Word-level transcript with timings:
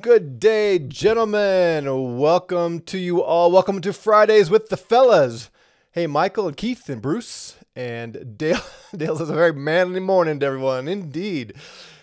Good 0.00 0.40
day, 0.40 0.78
gentlemen. 0.78 2.16
Welcome 2.16 2.80
to 2.80 2.96
you 2.96 3.22
all. 3.22 3.52
Welcome 3.52 3.82
to 3.82 3.92
Fridays 3.92 4.48
with 4.48 4.70
the 4.70 4.76
Fellas. 4.78 5.50
Hey, 5.90 6.06
Michael 6.06 6.48
and 6.48 6.56
Keith 6.56 6.88
and 6.88 7.02
Bruce 7.02 7.58
and 7.74 8.38
Dale. 8.38 8.62
Dale 8.96 9.18
says 9.18 9.28
a 9.28 9.34
very 9.34 9.52
manly 9.52 10.00
morning 10.00 10.40
to 10.40 10.46
everyone. 10.46 10.88
Indeed. 10.88 11.56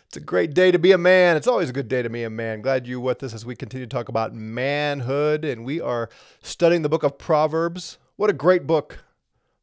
It's 0.05 0.15
a 0.15 0.19
great 0.19 0.53
day 0.53 0.69
to 0.69 0.77
be 0.77 0.91
a 0.91 0.99
man. 0.99 1.35
It's 1.35 1.47
always 1.47 1.71
a 1.71 1.73
good 1.73 1.87
day 1.87 2.03
to 2.03 2.11
be 2.11 2.21
a 2.21 2.29
man. 2.29 2.61
Glad 2.61 2.85
you're 2.85 2.99
with 2.99 3.23
us 3.23 3.33
as 3.33 3.43
we 3.43 3.55
continue 3.55 3.87
to 3.87 3.89
talk 3.89 4.07
about 4.07 4.35
manhood. 4.35 5.43
And 5.43 5.65
we 5.65 5.81
are 5.81 6.11
studying 6.43 6.83
the 6.83 6.89
book 6.89 7.01
of 7.01 7.17
Proverbs. 7.17 7.97
What 8.17 8.29
a 8.29 8.33
great 8.33 8.67
book 8.67 8.99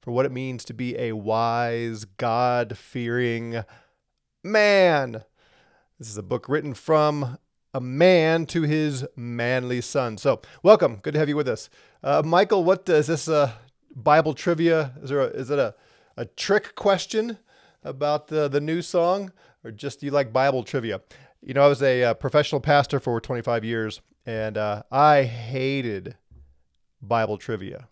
for 0.01 0.11
what 0.11 0.27
it 0.27 0.33
means 0.33 0.65
to 0.65 0.75
be 0.75 0.99
a 0.99 1.13
wise, 1.13 2.07
God 2.07 2.77
fearing 2.77 3.63
man. 4.43 5.23
This 5.97 6.09
is 6.09 6.19
a 6.19 6.25
book 6.25 6.49
written 6.49 6.75
from 6.75 7.39
a 7.73 7.81
man 7.81 8.47
to 8.47 8.63
his 8.63 9.07
manly 9.17 9.81
son. 9.81 10.19
So, 10.19 10.41
welcome. 10.63 10.97
Good 10.97 11.15
to 11.15 11.21
have 11.21 11.29
you 11.29 11.37
with 11.37 11.49
us. 11.49 11.71
Uh, 12.03 12.23
Michael, 12.25 12.65
what 12.65 12.89
is 12.89 13.07
this 13.07 13.29
uh, 13.29 13.53
Bible 13.95 14.35
trivia? 14.35 14.93
Is 15.03 15.11
there 15.11 15.21
a, 15.21 15.27
is 15.27 15.51
it 15.51 15.59
a, 15.59 15.75
a 16.17 16.25
trick 16.25 16.75
question 16.75 17.39
about 17.85 18.29
the, 18.29 18.49
the 18.49 18.61
new 18.61 18.83
song 18.83 19.33
or 19.65 19.71
just 19.71 20.01
do 20.01 20.07
you 20.07 20.13
like 20.13 20.33
Bible 20.33 20.65
trivia? 20.65 21.01
You 21.43 21.55
know, 21.55 21.63
I 21.63 21.69
was 21.69 21.83
a 21.83 22.05
uh, 22.05 22.15
professional 22.15 22.61
pastor 22.61 23.01
for 23.01 23.21
25 23.21 23.65
years 23.65 24.01
and 24.27 24.59
uh, 24.59 24.83
I 24.91 25.23
hated 25.25 26.17
Bible 27.01 27.39
trivia 27.39 27.89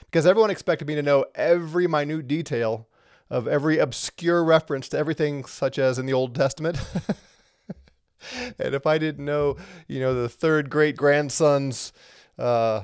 because 0.00 0.26
everyone 0.26 0.50
expected 0.50 0.88
me 0.88 0.94
to 0.96 1.02
know 1.02 1.24
every 1.34 1.86
minute 1.86 2.26
detail 2.26 2.88
of 3.30 3.46
every 3.46 3.78
obscure 3.78 4.42
reference 4.42 4.88
to 4.88 4.98
everything, 4.98 5.44
such 5.44 5.78
as 5.78 5.98
in 5.98 6.06
the 6.06 6.12
Old 6.12 6.34
Testament. 6.34 6.78
and 8.58 8.74
if 8.74 8.86
I 8.86 8.98
didn't 8.98 9.24
know, 9.24 9.56
you 9.88 10.00
know, 10.00 10.14
the 10.14 10.28
third 10.28 10.70
great 10.70 10.96
grandson's 10.96 11.92
uh, 12.38 12.82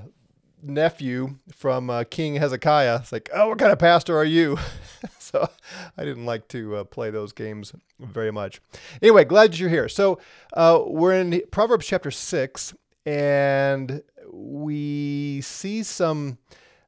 nephew 0.62 1.36
from 1.52 1.90
uh, 1.90 2.04
King 2.04 2.36
Hezekiah, 2.36 3.00
it's 3.02 3.12
like, 3.12 3.30
oh, 3.32 3.48
what 3.48 3.58
kind 3.58 3.72
of 3.72 3.78
pastor 3.78 4.16
are 4.16 4.24
you? 4.24 4.58
so 5.18 5.48
I 5.96 6.04
didn't 6.04 6.26
like 6.26 6.48
to 6.48 6.76
uh, 6.76 6.84
play 6.84 7.10
those 7.10 7.32
games 7.32 7.72
very 7.98 8.30
much. 8.30 8.60
Anyway, 9.02 9.24
glad 9.24 9.58
you're 9.58 9.68
here. 9.68 9.88
So 9.88 10.18
uh, 10.52 10.82
we're 10.86 11.14
in 11.14 11.42
Proverbs 11.50 11.86
chapter 11.86 12.10
six, 12.10 12.74
and 13.04 14.02
we 14.30 15.40
see 15.42 15.82
some 15.82 16.38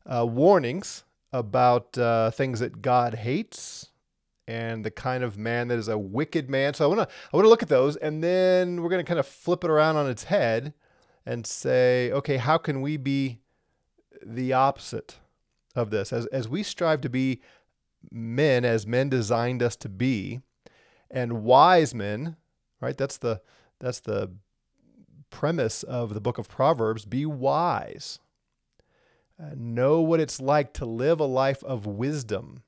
uh, 0.06 0.26
warnings 0.26 1.04
about 1.32 1.96
uh, 1.98 2.30
things 2.30 2.60
that 2.60 2.80
God 2.80 3.14
hates 3.14 3.87
and 4.48 4.82
the 4.82 4.90
kind 4.90 5.22
of 5.22 5.36
man 5.36 5.68
that 5.68 5.78
is 5.78 5.88
a 5.88 5.98
wicked 5.98 6.48
man. 6.48 6.72
So 6.72 6.86
I 6.86 6.88
want 6.88 7.08
to 7.08 7.14
I 7.32 7.36
want 7.36 7.44
to 7.44 7.50
look 7.50 7.62
at 7.62 7.68
those, 7.68 7.96
and 7.96 8.24
then 8.24 8.82
we're 8.82 8.88
going 8.88 9.04
to 9.04 9.08
kind 9.08 9.20
of 9.20 9.26
flip 9.26 9.62
it 9.62 9.70
around 9.70 9.96
on 9.96 10.08
its 10.08 10.24
head 10.24 10.72
and 11.26 11.46
say, 11.46 12.10
okay, 12.10 12.38
how 12.38 12.56
can 12.56 12.80
we 12.80 12.96
be 12.96 13.40
the 14.24 14.54
opposite 14.54 15.18
of 15.76 15.90
this 15.90 16.12
as 16.12 16.26
as 16.26 16.48
we 16.48 16.62
strive 16.62 17.02
to 17.02 17.10
be 17.10 17.42
men 18.10 18.64
as 18.64 18.86
men 18.86 19.10
designed 19.10 19.62
us 19.62 19.76
to 19.76 19.88
be, 19.88 20.40
and 21.10 21.44
wise 21.44 21.94
men, 21.94 22.36
right? 22.80 22.96
That's 22.96 23.18
the 23.18 23.42
that's 23.78 24.00
the 24.00 24.32
premise 25.28 25.82
of 25.82 26.14
the 26.14 26.22
book 26.22 26.38
of 26.38 26.48
Proverbs. 26.48 27.04
Be 27.04 27.26
wise. 27.26 28.18
Uh, 29.40 29.50
know 29.54 30.00
what 30.00 30.18
it's 30.18 30.40
like 30.40 30.72
to 30.72 30.84
live 30.84 31.20
a 31.20 31.24
life 31.24 31.62
of 31.62 31.86
wisdom 31.86 32.62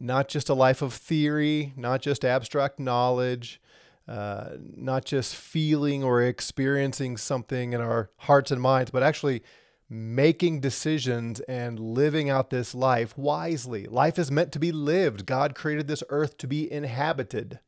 not 0.00 0.28
just 0.28 0.48
a 0.48 0.54
life 0.54 0.82
of 0.82 0.92
theory, 0.92 1.72
not 1.76 2.02
just 2.02 2.24
abstract 2.24 2.78
knowledge, 2.78 3.60
uh, 4.06 4.50
not 4.58 5.04
just 5.04 5.34
feeling 5.34 6.04
or 6.04 6.22
experiencing 6.22 7.16
something 7.16 7.72
in 7.72 7.80
our 7.80 8.10
hearts 8.18 8.50
and 8.50 8.60
minds, 8.60 8.90
but 8.90 9.02
actually 9.02 9.42
making 9.88 10.60
decisions 10.60 11.40
and 11.40 11.78
living 11.78 12.28
out 12.28 12.50
this 12.50 12.74
life 12.74 13.16
wisely. 13.16 13.86
Life 13.86 14.18
is 14.18 14.30
meant 14.30 14.52
to 14.52 14.58
be 14.58 14.72
lived. 14.72 15.26
God 15.26 15.54
created 15.54 15.88
this 15.88 16.02
earth 16.08 16.36
to 16.38 16.46
be 16.46 16.70
inhabited 16.70 17.60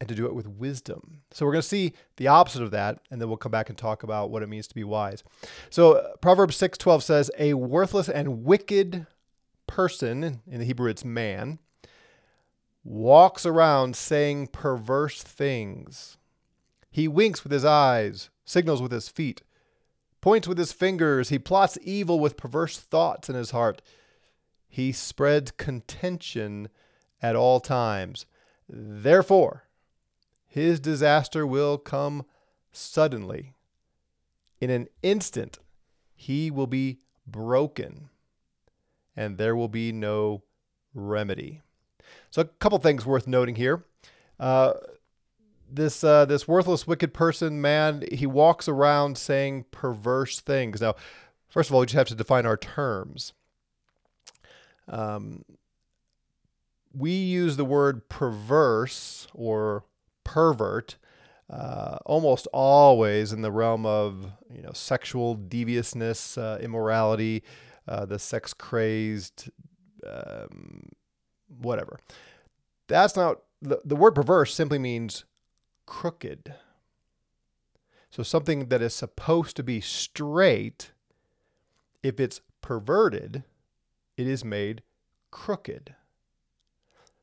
and 0.00 0.08
to 0.08 0.14
do 0.14 0.26
it 0.26 0.34
with 0.34 0.46
wisdom. 0.46 1.22
So 1.30 1.46
we're 1.46 1.52
going 1.52 1.62
to 1.62 1.68
see 1.68 1.92
the 2.16 2.28
opposite 2.28 2.62
of 2.62 2.70
that 2.72 2.98
and 3.10 3.20
then 3.20 3.28
we'll 3.28 3.38
come 3.38 3.52
back 3.52 3.68
and 3.68 3.78
talk 3.78 4.02
about 4.02 4.30
what 4.30 4.42
it 4.42 4.48
means 4.48 4.66
to 4.68 4.74
be 4.74 4.84
wise. 4.84 5.24
So 5.70 6.14
Proverbs 6.20 6.56
6:12 6.56 7.02
says 7.02 7.30
a 7.38 7.54
worthless 7.54 8.08
and 8.08 8.44
wicked 8.44 9.06
person, 9.66 10.42
in 10.46 10.58
the 10.60 10.64
Hebrew 10.64 10.88
it's 10.88 11.04
man, 11.04 11.58
walks 12.84 13.44
around 13.44 13.96
saying 13.96 14.48
perverse 14.48 15.22
things. 15.22 16.16
He 16.90 17.08
winks 17.08 17.42
with 17.42 17.52
his 17.52 17.64
eyes, 17.64 18.30
signals 18.44 18.80
with 18.80 18.92
his 18.92 19.08
feet, 19.08 19.42
points 20.20 20.48
with 20.48 20.56
his 20.56 20.72
fingers. 20.72 21.28
He 21.28 21.38
plots 21.38 21.76
evil 21.82 22.20
with 22.20 22.36
perverse 22.36 22.78
thoughts 22.78 23.28
in 23.28 23.34
his 23.34 23.50
heart. 23.50 23.82
He 24.68 24.92
spreads 24.92 25.50
contention 25.52 26.68
at 27.20 27.36
all 27.36 27.60
times. 27.60 28.26
Therefore, 28.68 29.64
his 30.46 30.80
disaster 30.80 31.46
will 31.46 31.76
come 31.76 32.24
suddenly. 32.72 33.52
In 34.60 34.70
an 34.70 34.88
instant, 35.02 35.58
he 36.14 36.50
will 36.50 36.66
be 36.66 37.00
broken 37.26 38.08
and 39.16 39.38
there 39.38 39.56
will 39.56 39.68
be 39.68 39.92
no 39.92 40.42
remedy. 40.94 41.62
So, 42.30 42.42
a 42.42 42.44
couple 42.44 42.78
things 42.78 43.06
worth 43.06 43.26
noting 43.26 43.54
here. 43.54 43.84
Uh, 44.38 44.74
this 45.70 46.04
uh, 46.04 46.24
this 46.26 46.46
worthless, 46.46 46.86
wicked 46.86 47.12
person, 47.12 47.60
man, 47.60 48.04
he 48.12 48.26
walks 48.26 48.68
around 48.68 49.18
saying 49.18 49.64
perverse 49.70 50.40
things. 50.40 50.80
Now, 50.80 50.94
first 51.48 51.70
of 51.70 51.74
all, 51.74 51.80
we 51.80 51.86
just 51.86 51.96
have 51.96 52.08
to 52.08 52.14
define 52.14 52.46
our 52.46 52.56
terms. 52.56 53.32
Um, 54.88 55.44
we 56.94 57.10
use 57.10 57.56
the 57.56 57.64
word 57.64 58.08
perverse 58.08 59.26
or 59.34 59.84
pervert 60.22 60.96
uh, 61.48 61.98
almost 62.04 62.48
always 62.52 63.32
in 63.32 63.42
the 63.42 63.52
realm 63.52 63.86
of 63.86 64.32
you 64.52 64.62
know 64.62 64.72
sexual 64.72 65.34
deviousness, 65.34 66.36
uh, 66.36 66.58
immorality, 66.60 67.42
uh, 67.88 68.04
the 68.04 68.18
sex 68.18 68.52
crazed, 68.52 69.50
um, 70.06 70.88
whatever. 71.60 71.98
That's 72.88 73.16
not 73.16 73.42
the, 73.62 73.80
the 73.84 73.96
word 73.96 74.14
perverse 74.14 74.54
simply 74.54 74.78
means 74.78 75.24
crooked. 75.86 76.54
So 78.10 78.22
something 78.22 78.68
that 78.68 78.82
is 78.82 78.94
supposed 78.94 79.56
to 79.56 79.62
be 79.62 79.80
straight, 79.80 80.92
if 82.02 82.18
it's 82.18 82.40
perverted, 82.60 83.44
it 84.16 84.26
is 84.26 84.44
made 84.44 84.82
crooked. 85.30 85.94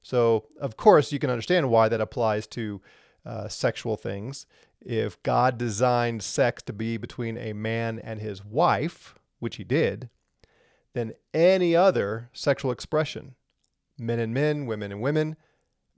So, 0.01 0.45
of 0.59 0.75
course, 0.75 1.11
you 1.11 1.19
can 1.19 1.29
understand 1.29 1.69
why 1.69 1.87
that 1.87 2.01
applies 2.01 2.45
to 2.47 2.81
uh, 3.25 3.47
sexual 3.47 3.95
things. 3.95 4.45
If 4.81 5.21
God 5.23 5.57
designed 5.57 6.21
sex 6.21 6.61
to 6.63 6.73
be 6.73 6.97
between 6.97 7.37
a 7.37 7.53
man 7.53 7.99
and 7.99 8.19
his 8.19 8.43
wife, 8.43 9.15
which 9.39 9.55
he 9.55 9.63
did, 9.63 10.09
than 10.93 11.13
any 11.33 11.75
other 11.75 12.29
sexual 12.33 12.71
expression. 12.71 13.35
Men 13.97 14.19
and 14.19 14.33
men, 14.33 14.65
women 14.65 14.91
and 14.91 15.01
women, 15.01 15.35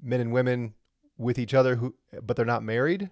men 0.01 0.21
and 0.21 0.31
women 0.31 0.73
with 1.17 1.39
each 1.39 1.53
other 1.53 1.75
who 1.75 1.95
but 2.21 2.35
they're 2.35 2.45
not 2.45 2.63
married. 2.63 3.09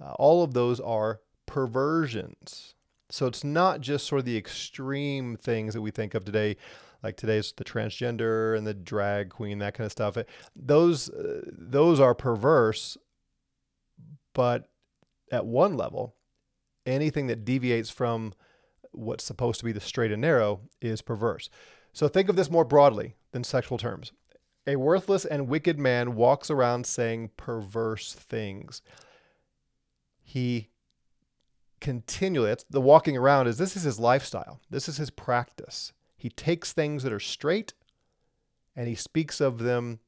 Uh, 0.00 0.12
all 0.12 0.42
of 0.42 0.54
those 0.54 0.80
are 0.80 1.20
perversions. 1.46 2.74
So 3.10 3.26
it's 3.26 3.44
not 3.44 3.80
just 3.80 4.06
sort 4.06 4.20
of 4.20 4.24
the 4.24 4.38
extreme 4.38 5.36
things 5.36 5.74
that 5.74 5.82
we 5.82 5.90
think 5.90 6.14
of 6.14 6.24
today, 6.24 6.56
like 7.02 7.16
today's 7.16 7.52
the 7.52 7.64
transgender 7.64 8.56
and 8.56 8.66
the 8.66 8.74
drag 8.74 9.30
queen, 9.30 9.58
that 9.58 9.74
kind 9.74 9.84
of 9.84 9.92
stuff. 9.92 10.16
those 10.56 11.10
uh, 11.10 11.42
those 11.46 12.00
are 12.00 12.14
perverse, 12.14 12.96
but 14.32 14.70
at 15.30 15.46
one 15.46 15.76
level, 15.76 16.14
anything 16.86 17.26
that 17.26 17.44
deviates 17.44 17.90
from 17.90 18.34
what's 18.92 19.24
supposed 19.24 19.58
to 19.60 19.64
be 19.64 19.72
the 19.72 19.80
straight 19.80 20.12
and 20.12 20.22
narrow 20.22 20.60
is 20.80 21.02
perverse. 21.02 21.50
So 21.92 22.08
think 22.08 22.28
of 22.28 22.36
this 22.36 22.50
more 22.50 22.64
broadly 22.64 23.16
than 23.32 23.44
sexual 23.44 23.78
terms. 23.78 24.12
A 24.66 24.76
worthless 24.76 25.24
and 25.24 25.48
wicked 25.48 25.78
man 25.78 26.14
walks 26.14 26.50
around 26.50 26.86
saying 26.86 27.30
perverse 27.36 28.14
things. 28.14 28.80
He 30.22 30.68
continually, 31.80 32.54
the 32.70 32.80
walking 32.80 33.16
around 33.16 33.48
is 33.48 33.58
this 33.58 33.76
is 33.76 33.82
his 33.82 33.98
lifestyle. 33.98 34.60
This 34.70 34.88
is 34.88 34.98
his 34.98 35.10
practice. 35.10 35.92
He 36.16 36.28
takes 36.28 36.72
things 36.72 37.02
that 37.02 37.12
are 37.12 37.20
straight 37.20 37.74
and 38.76 38.88
he 38.88 38.94
speaks 38.94 39.40
of 39.40 39.58
them 39.58 39.98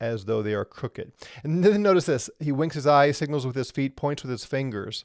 as 0.00 0.24
though 0.24 0.42
they 0.42 0.54
are 0.54 0.64
crooked. 0.64 1.12
And 1.44 1.62
then 1.64 1.82
notice 1.82 2.06
this 2.06 2.28
he 2.40 2.52
winks 2.52 2.74
his 2.74 2.86
eye, 2.86 3.12
signals 3.12 3.46
with 3.46 3.56
his 3.56 3.70
feet, 3.70 3.96
points 3.96 4.22
with 4.22 4.30
his 4.30 4.44
fingers. 4.44 5.04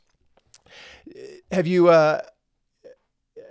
Have 1.51 1.67
you 1.67 1.89
uh, 1.89 2.21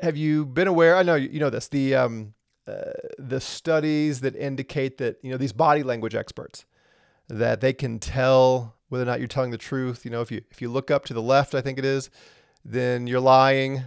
have 0.05 0.17
you 0.17 0.47
been 0.47 0.69
aware? 0.69 0.97
I 0.97 1.03
know 1.03 1.17
you 1.17 1.41
know 1.41 1.51
this. 1.51 1.69
The 1.69 1.95
um, 1.97 2.35
uh, 2.69 2.93
the 3.19 3.41
studies 3.41 4.21
that 4.21 4.37
indicate 4.37 4.99
that 4.99 5.17
you 5.23 5.31
know 5.31 5.37
these 5.37 5.53
body 5.53 5.83
language 5.83 6.15
experts 6.15 6.65
that 7.29 7.61
they 7.61 7.73
can 7.73 7.99
tell 7.99 8.77
whether 8.89 9.03
or 9.03 9.07
not 9.07 9.19
you're 9.19 9.29
telling 9.29 9.51
the 9.51 9.59
truth. 9.59 10.05
You 10.05 10.11
know, 10.11 10.21
if 10.21 10.31
you 10.31 10.43
if 10.51 10.63
you 10.63 10.69
look 10.71 10.91
up 10.91 11.05
to 11.07 11.15
the 11.15 11.23
left, 11.23 11.55
I 11.55 11.61
think 11.61 11.79
it 11.79 11.85
is, 11.85 12.11
then 12.65 13.07
you're 13.07 13.21
lying, 13.21 13.83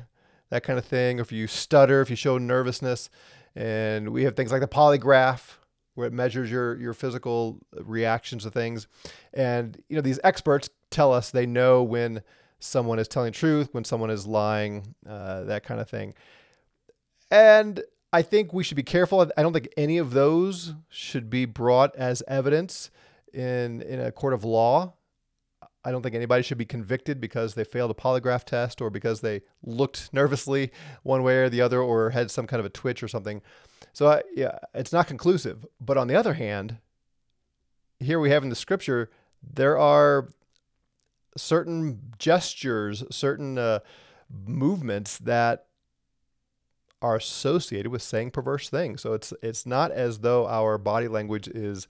that 0.50 0.64
kind 0.64 0.78
of 0.78 0.86
thing. 0.86 1.20
Or 1.20 1.22
if 1.22 1.32
you 1.32 1.48
stutter, 1.48 2.02
if 2.02 2.10
you 2.10 2.16
show 2.16 2.38
nervousness, 2.38 3.10
and 3.56 4.10
we 4.10 4.24
have 4.24 4.36
things 4.36 4.52
like 4.52 4.62
the 4.62 4.68
polygraph 4.68 5.58
where 5.96 6.08
it 6.08 6.14
measures 6.14 6.52
your 6.52 6.78
your 6.78 6.94
physical 6.94 7.60
reactions 7.74 8.44
to 8.44 8.52
things. 8.52 8.88
And 9.34 9.82
you 9.88 9.96
know, 9.96 10.02
these 10.02 10.20
experts 10.24 10.70
tell 10.90 11.14
us 11.14 11.32
they 11.32 11.46
know 11.46 11.84
when 11.84 12.22
someone 12.60 13.00
is 13.00 13.08
telling 13.08 13.32
truth, 13.32 13.70
when 13.72 13.84
someone 13.84 14.10
is 14.10 14.26
lying, 14.26 14.96
uh, 15.08 15.44
that 15.44 15.64
kind 15.64 15.80
of 15.80 15.90
thing. 15.90 16.14
And 17.30 17.84
I 18.14 18.22
think 18.22 18.54
we 18.54 18.64
should 18.64 18.78
be 18.78 18.84
careful. 18.84 19.30
I 19.38 19.44
don't 19.44 19.54
think 19.54 19.70
any 19.76 19.98
of 19.98 20.12
those 20.12 20.74
should 20.90 21.30
be 21.30 21.46
brought 21.46 21.96
as 21.96 22.24
evidence 22.28 22.90
in 23.34 23.82
in 23.82 24.00
a 24.00 24.12
court 24.12 24.34
of 24.34 24.44
law. 24.44 24.94
I 25.84 25.92
don't 25.92 26.02
think 26.02 26.16
anybody 26.16 26.44
should 26.44 26.58
be 26.58 26.66
convicted 26.66 27.22
because 27.22 27.54
they 27.54 27.64
failed 27.64 27.92
a 27.92 27.94
polygraph 27.94 28.44
test 28.44 28.82
or 28.82 28.90
because 28.90 29.22
they 29.22 29.42
looked 29.64 30.14
nervously 30.14 30.72
one 31.04 31.24
way 31.24 31.38
or 31.38 31.50
the 31.50 31.62
other 31.62 31.82
or 31.82 32.10
had 32.10 32.30
some 32.30 32.46
kind 32.48 32.60
of 32.60 32.66
a 32.66 32.70
twitch 32.70 33.02
or 33.02 33.08
something. 33.08 33.42
So 33.94 34.08
I, 34.08 34.22
yeah, 34.36 34.60
it's 34.74 34.92
not 34.92 35.08
conclusive. 35.08 35.66
But 35.80 35.98
on 35.98 36.08
the 36.08 36.16
other 36.16 36.34
hand, 36.34 36.78
here 38.00 38.20
we 38.20 38.32
have 38.32 38.44
in 38.44 38.50
the 38.50 38.56
scripture 38.56 39.10
there 39.42 39.78
are 39.78 40.28
certain 41.38 42.00
gestures, 42.20 43.04
certain 43.10 43.58
uh, 43.58 43.80
movements 44.46 45.18
that 45.20 45.66
are 47.02 47.16
associated 47.16 47.92
with 47.92 48.02
saying 48.02 48.32
perverse 48.32 48.70
things. 48.70 49.02
So 49.02 49.14
it's 49.14 49.34
it's 49.42 49.66
not 49.66 49.92
as 49.92 50.20
though 50.20 50.48
our 50.48 50.78
body 50.78 51.08
language 51.08 51.48
is 51.48 51.88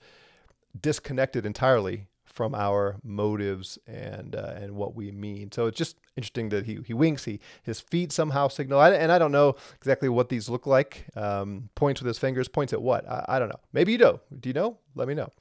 disconnected 0.78 1.46
entirely 1.46 2.06
from 2.24 2.54
our 2.54 2.96
motives 3.02 3.78
and 3.86 4.36
uh, 4.36 4.52
and 4.56 4.76
what 4.76 4.94
we 4.94 5.10
mean. 5.10 5.50
So 5.50 5.66
it's 5.66 5.78
just 5.78 5.96
interesting 6.16 6.50
that 6.50 6.66
he 6.66 6.78
he 6.86 6.94
winks. 6.94 7.24
He 7.24 7.40
his 7.62 7.80
feet 7.80 8.12
somehow 8.12 8.48
signal, 8.48 8.78
I, 8.78 8.90
and 8.90 9.10
I 9.10 9.18
don't 9.18 9.32
know 9.32 9.56
exactly 9.76 10.08
what 10.08 10.28
these 10.28 10.48
look 10.48 10.66
like. 10.66 11.06
Um, 11.16 11.70
points 11.74 12.00
with 12.00 12.06
his 12.06 12.18
fingers. 12.18 12.46
Points 12.46 12.72
at 12.72 12.82
what? 12.82 13.08
I, 13.08 13.24
I 13.28 13.38
don't 13.38 13.48
know. 13.48 13.60
Maybe 13.72 13.92
you 13.92 13.98
do. 13.98 14.20
Do 14.38 14.48
you 14.48 14.52
know? 14.52 14.78
Let 14.94 15.08
me 15.08 15.14
know. 15.14 15.32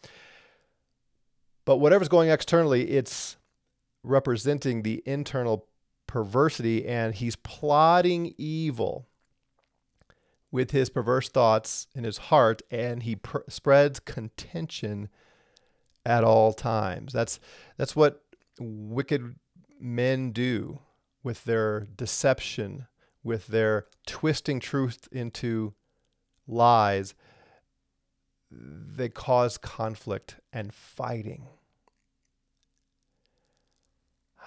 But 1.65 1.77
whatever's 1.77 2.07
going 2.07 2.29
externally, 2.29 2.89
it's 2.91 3.35
representing 4.03 4.83
the 4.83 5.03
internal 5.05 5.67
perversity, 6.07 6.87
and 6.87 7.15
he's 7.15 7.35
plotting 7.35 8.33
evil 8.37 9.07
with 10.51 10.71
his 10.71 10.89
perverse 10.89 11.29
thoughts 11.29 11.87
in 11.93 12.03
his 12.03 12.17
heart, 12.17 12.61
and 12.71 13.03
he 13.03 13.15
pr- 13.15 13.39
spreads 13.49 13.99
contention 13.99 15.09
at 16.05 16.23
all 16.23 16.53
times. 16.53 17.11
That's 17.11 17.39
that's 17.75 17.95
what 17.95 18.23
wicked 18.59 19.35
men 19.79 20.31
do 20.31 20.79
with 21.21 21.43
their 21.43 21.81
deception, 21.95 22.87
with 23.23 23.47
their 23.47 23.87
twisting 24.05 24.59
truth 24.59 25.09
into 25.11 25.73
lies. 26.47 27.13
They 28.49 29.09
cause 29.09 29.57
conflict 29.57 30.37
and 30.53 30.73
fighting. 30.73 31.47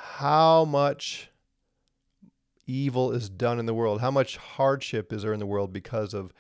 How 0.02 0.64
much 0.64 1.31
evil 2.67 3.12
is 3.12 3.29
done 3.29 3.58
in 3.58 3.67
the 3.67 3.75
world? 3.75 4.00
How 4.00 4.11
much 4.11 4.38
hardship 4.38 5.12
is 5.12 5.23
there 5.23 5.35
in 5.35 5.41
the 5.41 5.47
world 5.47 5.75
because 5.75 6.14
of 6.14 6.32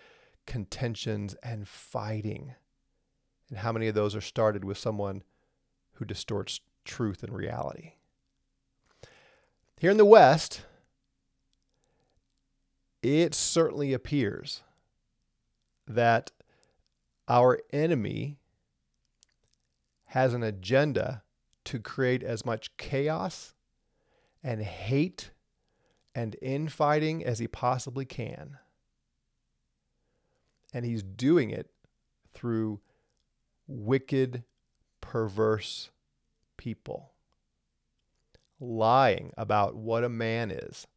contentions 0.46 1.34
and 1.42 1.68
fighting? 1.68 2.54
And 3.50 3.58
how 3.58 3.72
many 3.72 3.86
of 3.86 3.94
those 3.94 4.16
are 4.16 4.22
started 4.22 4.64
with 4.64 4.78
someone 4.78 5.22
who 5.94 6.06
distorts 6.06 6.60
truth 6.86 7.22
and 7.22 7.34
reality? 7.34 7.92
Here 9.78 9.90
in 9.90 9.98
the 9.98 10.06
West, 10.06 10.62
it 13.02 13.34
certainly 13.34 13.92
appears 13.92 14.62
that 15.86 16.30
our 17.28 17.58
enemy 17.72 18.38
has 20.06 20.32
an 20.32 20.42
agenda 20.42 21.22
to 21.70 21.78
create 21.78 22.24
as 22.24 22.44
much 22.44 22.76
chaos 22.78 23.54
and 24.42 24.60
hate 24.60 25.30
and 26.16 26.34
infighting 26.42 27.24
as 27.24 27.38
he 27.38 27.46
possibly 27.46 28.04
can. 28.04 28.58
And 30.74 30.84
he's 30.84 31.04
doing 31.04 31.50
it 31.50 31.70
through 32.34 32.80
wicked, 33.68 34.42
perverse 35.00 35.90
people. 36.56 37.12
Lying 38.58 39.32
about 39.38 39.76
what 39.76 40.02
a 40.02 40.08
man 40.08 40.50
is, 40.50 40.88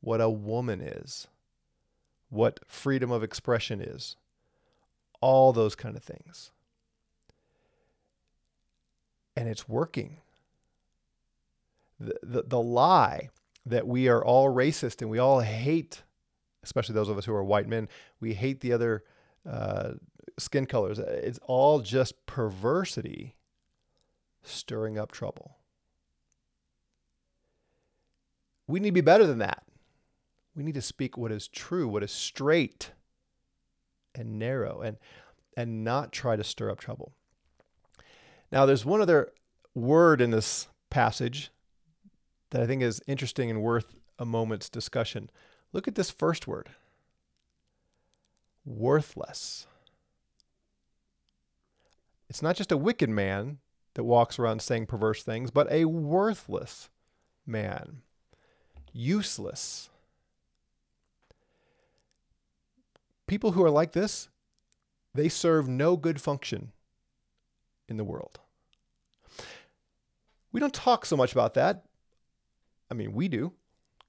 what 0.00 0.20
a 0.20 0.28
woman 0.28 0.80
is, 0.80 1.28
what 2.28 2.58
freedom 2.66 3.12
of 3.12 3.22
expression 3.22 3.80
is, 3.80 4.16
all 5.20 5.52
those 5.52 5.76
kind 5.76 5.96
of 5.96 6.02
things. 6.02 6.50
And 9.38 9.48
it's 9.48 9.68
working. 9.68 10.18
The, 12.00 12.14
the, 12.24 12.42
the 12.42 12.60
lie 12.60 13.30
that 13.64 13.86
we 13.86 14.08
are 14.08 14.24
all 14.24 14.52
racist 14.52 15.00
and 15.00 15.08
we 15.08 15.20
all 15.20 15.40
hate, 15.40 16.02
especially 16.64 16.96
those 16.96 17.08
of 17.08 17.16
us 17.16 17.24
who 17.24 17.32
are 17.32 17.44
white 17.44 17.68
men, 17.68 17.88
we 18.18 18.34
hate 18.34 18.60
the 18.60 18.72
other 18.72 19.04
uh, 19.48 19.92
skin 20.38 20.66
colors. 20.66 20.98
It's 20.98 21.38
all 21.44 21.80
just 21.80 22.26
perversity 22.26 23.36
stirring 24.42 24.98
up 24.98 25.12
trouble. 25.12 25.56
We 28.66 28.80
need 28.80 28.88
to 28.90 28.94
be 28.94 29.00
better 29.00 29.26
than 29.26 29.38
that. 29.38 29.62
We 30.56 30.64
need 30.64 30.74
to 30.74 30.82
speak 30.82 31.16
what 31.16 31.30
is 31.30 31.46
true, 31.46 31.86
what 31.86 32.02
is 32.02 32.10
straight 32.10 32.90
and 34.16 34.36
narrow, 34.36 34.80
and, 34.80 34.96
and 35.56 35.84
not 35.84 36.10
try 36.10 36.34
to 36.34 36.42
stir 36.42 36.70
up 36.70 36.80
trouble. 36.80 37.12
Now, 38.50 38.66
there's 38.66 38.84
one 38.84 39.00
other 39.00 39.32
word 39.74 40.20
in 40.20 40.30
this 40.30 40.68
passage 40.90 41.50
that 42.50 42.62
I 42.62 42.66
think 42.66 42.82
is 42.82 43.02
interesting 43.06 43.50
and 43.50 43.62
worth 43.62 43.94
a 44.18 44.24
moment's 44.24 44.68
discussion. 44.68 45.30
Look 45.72 45.86
at 45.86 45.94
this 45.94 46.10
first 46.10 46.46
word 46.46 46.70
worthless. 48.64 49.66
It's 52.28 52.42
not 52.42 52.56
just 52.56 52.72
a 52.72 52.76
wicked 52.76 53.08
man 53.08 53.58
that 53.94 54.04
walks 54.04 54.38
around 54.38 54.60
saying 54.60 54.86
perverse 54.86 55.22
things, 55.22 55.50
but 55.50 55.70
a 55.72 55.86
worthless 55.86 56.90
man, 57.46 58.02
useless. 58.92 59.88
People 63.26 63.52
who 63.52 63.64
are 63.64 63.70
like 63.70 63.92
this, 63.92 64.28
they 65.14 65.28
serve 65.28 65.68
no 65.68 65.96
good 65.96 66.20
function 66.20 66.72
in 67.88 67.96
the 67.96 68.04
world. 68.04 68.38
We 70.52 70.60
don't 70.60 70.74
talk 70.74 71.04
so 71.04 71.16
much 71.16 71.32
about 71.32 71.54
that 71.54 71.84
I 72.90 72.94
mean, 72.94 73.12
we 73.12 73.28
do 73.28 73.52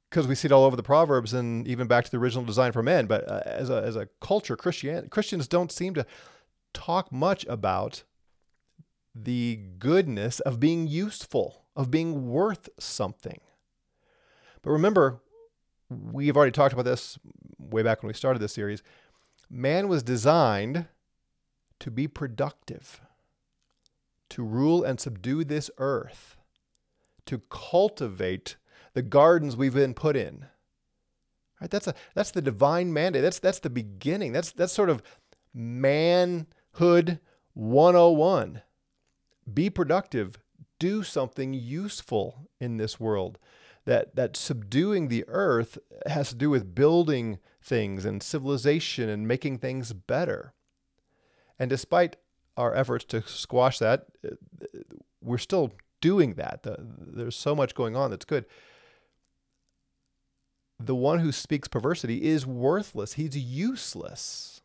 because 0.09 0.27
we 0.27 0.36
see 0.36 0.48
it 0.48 0.51
all 0.51 0.63
over 0.63 0.75
the 0.75 0.83
Proverbs 0.83 1.33
and 1.33 1.67
even 1.67 1.88
back 1.88 2.05
to 2.05 2.12
the 2.12 2.17
original 2.17 2.45
design 2.45 2.71
for 2.71 2.81
men. 2.81 3.05
But 3.05 3.29
uh, 3.29 3.41
as, 3.45 3.69
a, 3.69 3.83
as 3.83 3.95
a 3.95 4.07
culture, 4.21 4.55
Christian, 4.55 5.07
Christians 5.09 5.48
don't 5.48 5.71
seem 5.71 5.93
to 5.95 6.05
talk 6.74 7.12
much 7.12 7.45
about 7.48 8.03
the 9.13 9.59
goodness 9.77 10.39
of 10.41 10.59
being 10.59 10.88
useful, 10.88 11.65
of 11.75 11.91
being 11.91 12.29
worth 12.29 12.69
something. 12.79 13.41
But 14.62 14.71
remember, 14.71 15.19
we've 15.89 16.38
already 16.38 16.51
talked 16.51 16.74
about 16.74 16.86
this 16.86 17.19
way 17.57 17.83
back 17.83 18.01
when 18.01 18.07
we 18.07 18.13
started 18.13 18.39
this 18.39 18.53
series. 18.53 18.81
Man 19.50 19.88
was 19.88 20.03
designed 20.03 20.88
to 21.79 21.91
be 21.91 22.07
productive, 22.07 23.01
to 24.29 24.43
rule 24.43 24.83
and 24.83 25.00
subdue 25.00 25.43
this 25.43 25.69
earth, 25.77 26.38
to 27.25 27.39
cultivate 27.50 28.55
the 28.93 29.01
gardens 29.01 29.55
we've 29.55 29.74
been 29.74 29.93
put 29.93 30.15
in. 30.15 30.45
Right? 31.59 31.69
That's 31.69 31.88
a 31.88 31.93
that's 32.13 32.31
the 32.31 32.41
divine 32.41 32.93
mandate. 32.93 33.21
That's 33.21 33.39
that's 33.39 33.59
the 33.59 33.69
beginning. 33.69 34.31
That's 34.31 34.51
that's 34.51 34.74
sort 34.74 34.89
of 34.89 35.03
manhood 35.53 37.19
101. 37.53 38.62
Be 39.53 39.69
productive. 39.69 40.39
Do 40.79 41.03
something 41.03 41.53
useful 41.53 42.50
in 42.59 42.77
this 42.77 43.00
world. 43.00 43.39
That 43.86 44.15
that 44.15 44.38
subduing 44.38 45.07
the 45.07 45.25
earth 45.27 45.77
has 46.05 46.29
to 46.29 46.36
do 46.36 46.50
with 46.50 46.75
building 46.75 47.39
things 47.62 48.05
and 48.05 48.24
civilization 48.24 49.09
and 49.09 49.27
making 49.27 49.57
things 49.57 49.91
better. 49.93 50.53
And 51.57 51.69
despite 51.69 52.15
our 52.60 52.75
efforts 52.75 53.06
to 53.06 53.24
squash 53.28 53.80
that, 53.80 54.08
we're 55.22 55.38
still 55.38 55.72
doing 56.01 56.36
that. 56.36 56.63
there's 56.63 57.36
so 57.36 57.56
much 57.56 57.74
going 57.74 57.96
on 57.96 58.12
that's 58.12 58.25
good 58.25 58.46
the 60.80 60.96
one 60.96 61.20
who 61.20 61.32
speaks 61.32 61.68
perversity 61.68 62.24
is 62.24 62.48
worthless. 62.48 63.13
He's 63.13 63.36
useless. 63.38 64.62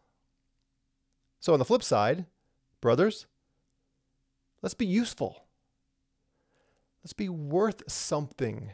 So, 1.40 1.52
on 1.52 1.58
the 1.58 1.64
flip 1.64 1.82
side, 1.82 2.26
brothers, 2.80 3.26
let's 4.62 4.74
be 4.74 4.86
useful. 4.86 5.44
Let's 7.02 7.12
be 7.12 7.28
worth 7.28 7.82
something 7.90 8.70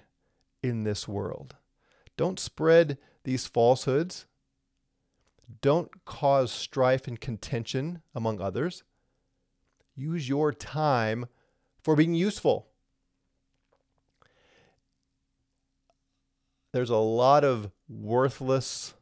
in 0.62 0.84
this 0.84 1.08
world. 1.08 1.56
Don't 2.16 2.38
spread 2.38 2.98
these 3.24 3.46
falsehoods. 3.46 4.26
Don't 5.62 6.04
cause 6.04 6.52
strife 6.52 7.08
and 7.08 7.18
contention 7.18 8.02
among 8.14 8.40
others. 8.40 8.84
Use 10.00 10.30
your 10.30 10.50
time 10.50 11.26
for 11.82 11.94
being 11.94 12.14
useful. 12.14 12.68
There's 16.72 16.88
a 16.88 16.96
lot 16.96 17.44
of 17.44 17.70
worthless 17.86 18.94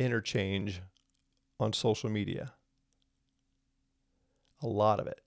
interchange 0.00 0.82
on 1.60 1.72
social 1.72 2.10
media. 2.10 2.52
A 4.62 4.66
lot 4.66 4.98
of 4.98 5.06
it. 5.06 5.20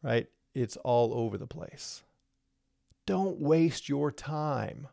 Right? 0.00 0.28
It's 0.54 0.76
all 0.76 1.12
over 1.12 1.36
the 1.36 1.48
place. 1.48 2.04
Don't 3.04 3.40
waste 3.40 3.88
your 3.88 4.12
time 4.12 4.86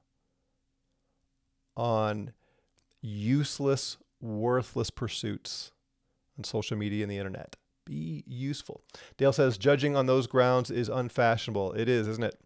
on 1.76 2.34
useless, 3.02 3.98
worthless 4.20 4.90
pursuits 4.90 5.74
on 6.38 6.44
social 6.44 6.78
media 6.78 7.04
and 7.04 7.12
the 7.12 7.18
internet. 7.18 7.56
Be 7.86 8.24
useful. 8.28 8.82
Dale 9.18 9.34
says 9.34 9.58
judging 9.58 9.96
on 9.96 10.06
those 10.06 10.28
grounds 10.28 10.70
is 10.70 10.90
unfashionable. 10.90 11.74
It 11.74 11.88
is, 11.88 12.08
isn't 12.08 12.24
it? 12.24 12.40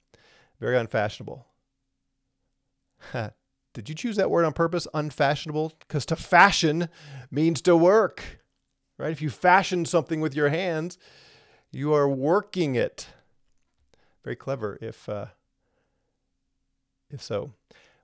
Very 0.60 0.78
unfashionable. 0.78 1.48
Did 3.74 3.90
you 3.90 3.96
choose 3.96 4.18
that 4.18 4.30
word 4.30 4.46
on 4.46 4.54
purpose? 4.54 4.88
Unfashionable? 4.94 5.74
Because 5.80 6.06
to 6.08 6.16
fashion 6.16 6.90
means 7.32 7.62
to 7.62 7.76
work, 7.76 8.40
right? 8.98 9.12
If 9.12 9.22
you 9.22 9.30
fashion 9.30 9.86
something 9.86 10.22
with 10.22 10.36
your 10.36 10.50
hands, 10.50 10.98
you 11.72 11.94
are 11.94 12.08
working 12.08 12.76
it. 12.76 13.08
Very 14.24 14.36
clever, 14.36 14.78
if 14.82 15.08
uh, 15.10 15.28
if 17.10 17.22
so. 17.22 17.54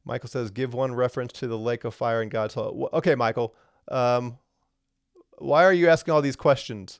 Michael 0.04 0.30
says, 0.30 0.52
give 0.52 0.74
one 0.74 0.96
reference 0.96 1.34
to 1.34 1.48
the 1.48 1.58
lake 1.58 1.84
of 1.84 1.94
fire 1.94 2.22
in 2.22 2.30
God's 2.30 2.54
hall. 2.54 2.90
Okay, 2.94 3.14
Michael. 3.14 3.54
Um, 3.90 4.38
why 5.38 5.64
are 5.64 5.74
you 5.74 5.88
asking 5.90 6.14
all 6.14 6.22
these 6.22 6.36
questions? 6.36 7.00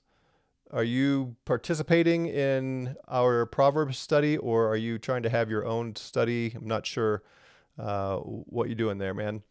Are 0.72 0.84
you 0.84 1.36
participating 1.46 2.28
in 2.28 2.96
our 3.08 3.46
Proverbs 3.46 3.98
study 3.98 4.38
or 4.38 4.68
are 4.68 4.76
you 4.76 4.98
trying 5.00 5.24
to 5.24 5.30
have 5.30 5.50
your 5.50 5.66
own 5.66 5.96
study? 5.96 6.54
I'm 6.56 6.68
not 6.68 6.86
sure 6.86 7.24
uh, 7.80 8.18
what 8.18 8.68
you're 8.68 8.76
doing 8.76 8.98
there, 8.98 9.14
man. 9.14 9.44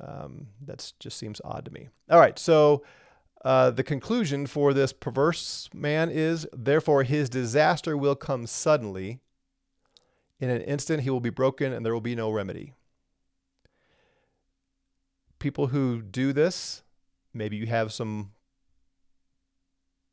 Um, 0.00 0.48
that 0.66 0.92
just 0.98 1.18
seems 1.18 1.40
odd 1.44 1.64
to 1.66 1.70
me. 1.70 1.88
All 2.10 2.18
right, 2.18 2.38
so 2.38 2.84
uh, 3.44 3.70
the 3.70 3.84
conclusion 3.84 4.46
for 4.46 4.74
this 4.74 4.92
perverse 4.92 5.70
man 5.72 6.10
is 6.10 6.46
therefore 6.52 7.04
his 7.04 7.30
disaster 7.30 7.96
will 7.96 8.16
come 8.16 8.46
suddenly. 8.46 9.20
In 10.38 10.50
an 10.50 10.60
instant, 10.62 11.04
he 11.04 11.10
will 11.10 11.20
be 11.20 11.30
broken 11.30 11.72
and 11.72 11.86
there 11.86 11.94
will 11.94 12.00
be 12.00 12.14
no 12.14 12.30
remedy 12.30 12.74
people 15.38 15.68
who 15.68 16.02
do 16.02 16.32
this, 16.32 16.82
maybe 17.36 17.56
you 17.56 17.66
have 17.66 17.92
some, 17.92 18.32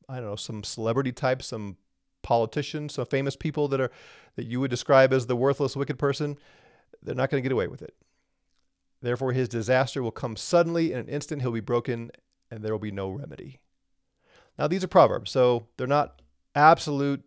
I 0.07 0.15
don't 0.15 0.25
know, 0.25 0.35
some 0.35 0.63
celebrity 0.63 1.11
types, 1.11 1.47
some 1.47 1.77
politicians, 2.21 2.95
some 2.95 3.05
famous 3.05 3.35
people 3.35 3.67
that 3.69 3.81
are 3.81 3.91
that 4.35 4.45
you 4.45 4.59
would 4.59 4.71
describe 4.71 5.13
as 5.13 5.27
the 5.27 5.35
worthless, 5.35 5.75
wicked 5.75 5.99
person. 5.99 6.37
They're 7.01 7.15
not 7.15 7.29
going 7.29 7.41
to 7.41 7.47
get 7.47 7.53
away 7.53 7.67
with 7.67 7.81
it. 7.81 7.95
Therefore, 9.01 9.33
his 9.33 9.49
disaster 9.49 10.01
will 10.01 10.11
come 10.11 10.35
suddenly 10.35 10.93
in 10.93 10.99
an 10.99 11.09
instant. 11.09 11.41
He'll 11.41 11.51
be 11.51 11.59
broken, 11.59 12.11
and 12.49 12.63
there 12.63 12.71
will 12.71 12.79
be 12.79 12.91
no 12.91 13.09
remedy. 13.09 13.59
Now, 14.57 14.67
these 14.67 14.83
are 14.83 14.87
proverbs, 14.87 15.29
so 15.31 15.67
they're 15.77 15.87
not 15.87 16.21
absolute 16.55 17.23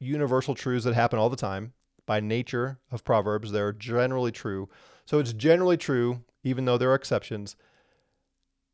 universal 0.00 0.54
truths 0.54 0.84
that 0.84 0.94
happen 0.94 1.18
all 1.18 1.30
the 1.30 1.36
time. 1.36 1.74
By 2.04 2.18
nature 2.18 2.80
of 2.90 3.04
proverbs, 3.04 3.52
they're 3.52 3.72
generally 3.72 4.32
true. 4.32 4.68
So 5.06 5.20
it's 5.20 5.32
generally 5.32 5.76
true 5.76 6.22
even 6.44 6.64
though 6.64 6.78
there 6.78 6.90
are 6.90 6.96
exceptions, 6.96 7.56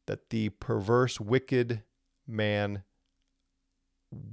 that 0.08 0.30
the 0.30 0.48
perverse, 0.48 1.20
wicked 1.20 1.82
man 2.26 2.82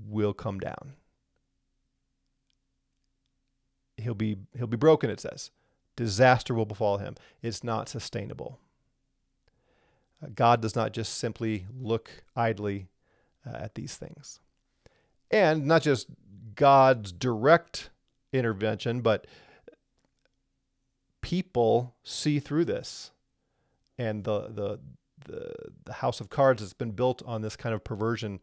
will 0.08 0.34
come 0.34 0.58
down. 0.58 0.94
He'll 3.98 4.16
be 4.16 4.38
he'll 4.58 4.68
be 4.68 4.78
broken, 4.78 5.10
it 5.10 5.20
says. 5.20 5.52
Disaster 5.96 6.54
will 6.54 6.66
befall 6.66 6.98
him. 6.98 7.16
It's 7.42 7.64
not 7.64 7.88
sustainable. 7.88 8.60
Uh, 10.24 10.28
God 10.34 10.62
does 10.62 10.76
not 10.76 10.94
just 10.94 11.16
simply 11.16 11.68
look 11.78 12.10
idly 12.36 12.88
uh, 13.46 13.56
at 13.58 13.76
these 13.76 13.96
things. 13.96 14.40
And 15.30 15.66
not 15.66 15.82
just 15.82 16.08
God's 16.56 17.12
direct 17.12 17.90
intervention, 18.32 19.02
but 19.02 19.28
people 21.22 21.96
see 22.04 22.40
through 22.40 22.66
this 22.66 23.12
and 23.98 24.24
the 24.24 24.48
the 24.50 24.80
the, 25.26 25.52
the 25.86 25.94
house 25.94 26.20
of 26.20 26.30
cards 26.30 26.62
that's 26.62 26.74
been 26.74 26.92
built 26.92 27.22
on 27.26 27.42
this 27.42 27.56
kind 27.56 27.76
of 27.76 27.84
perversion 27.84 28.40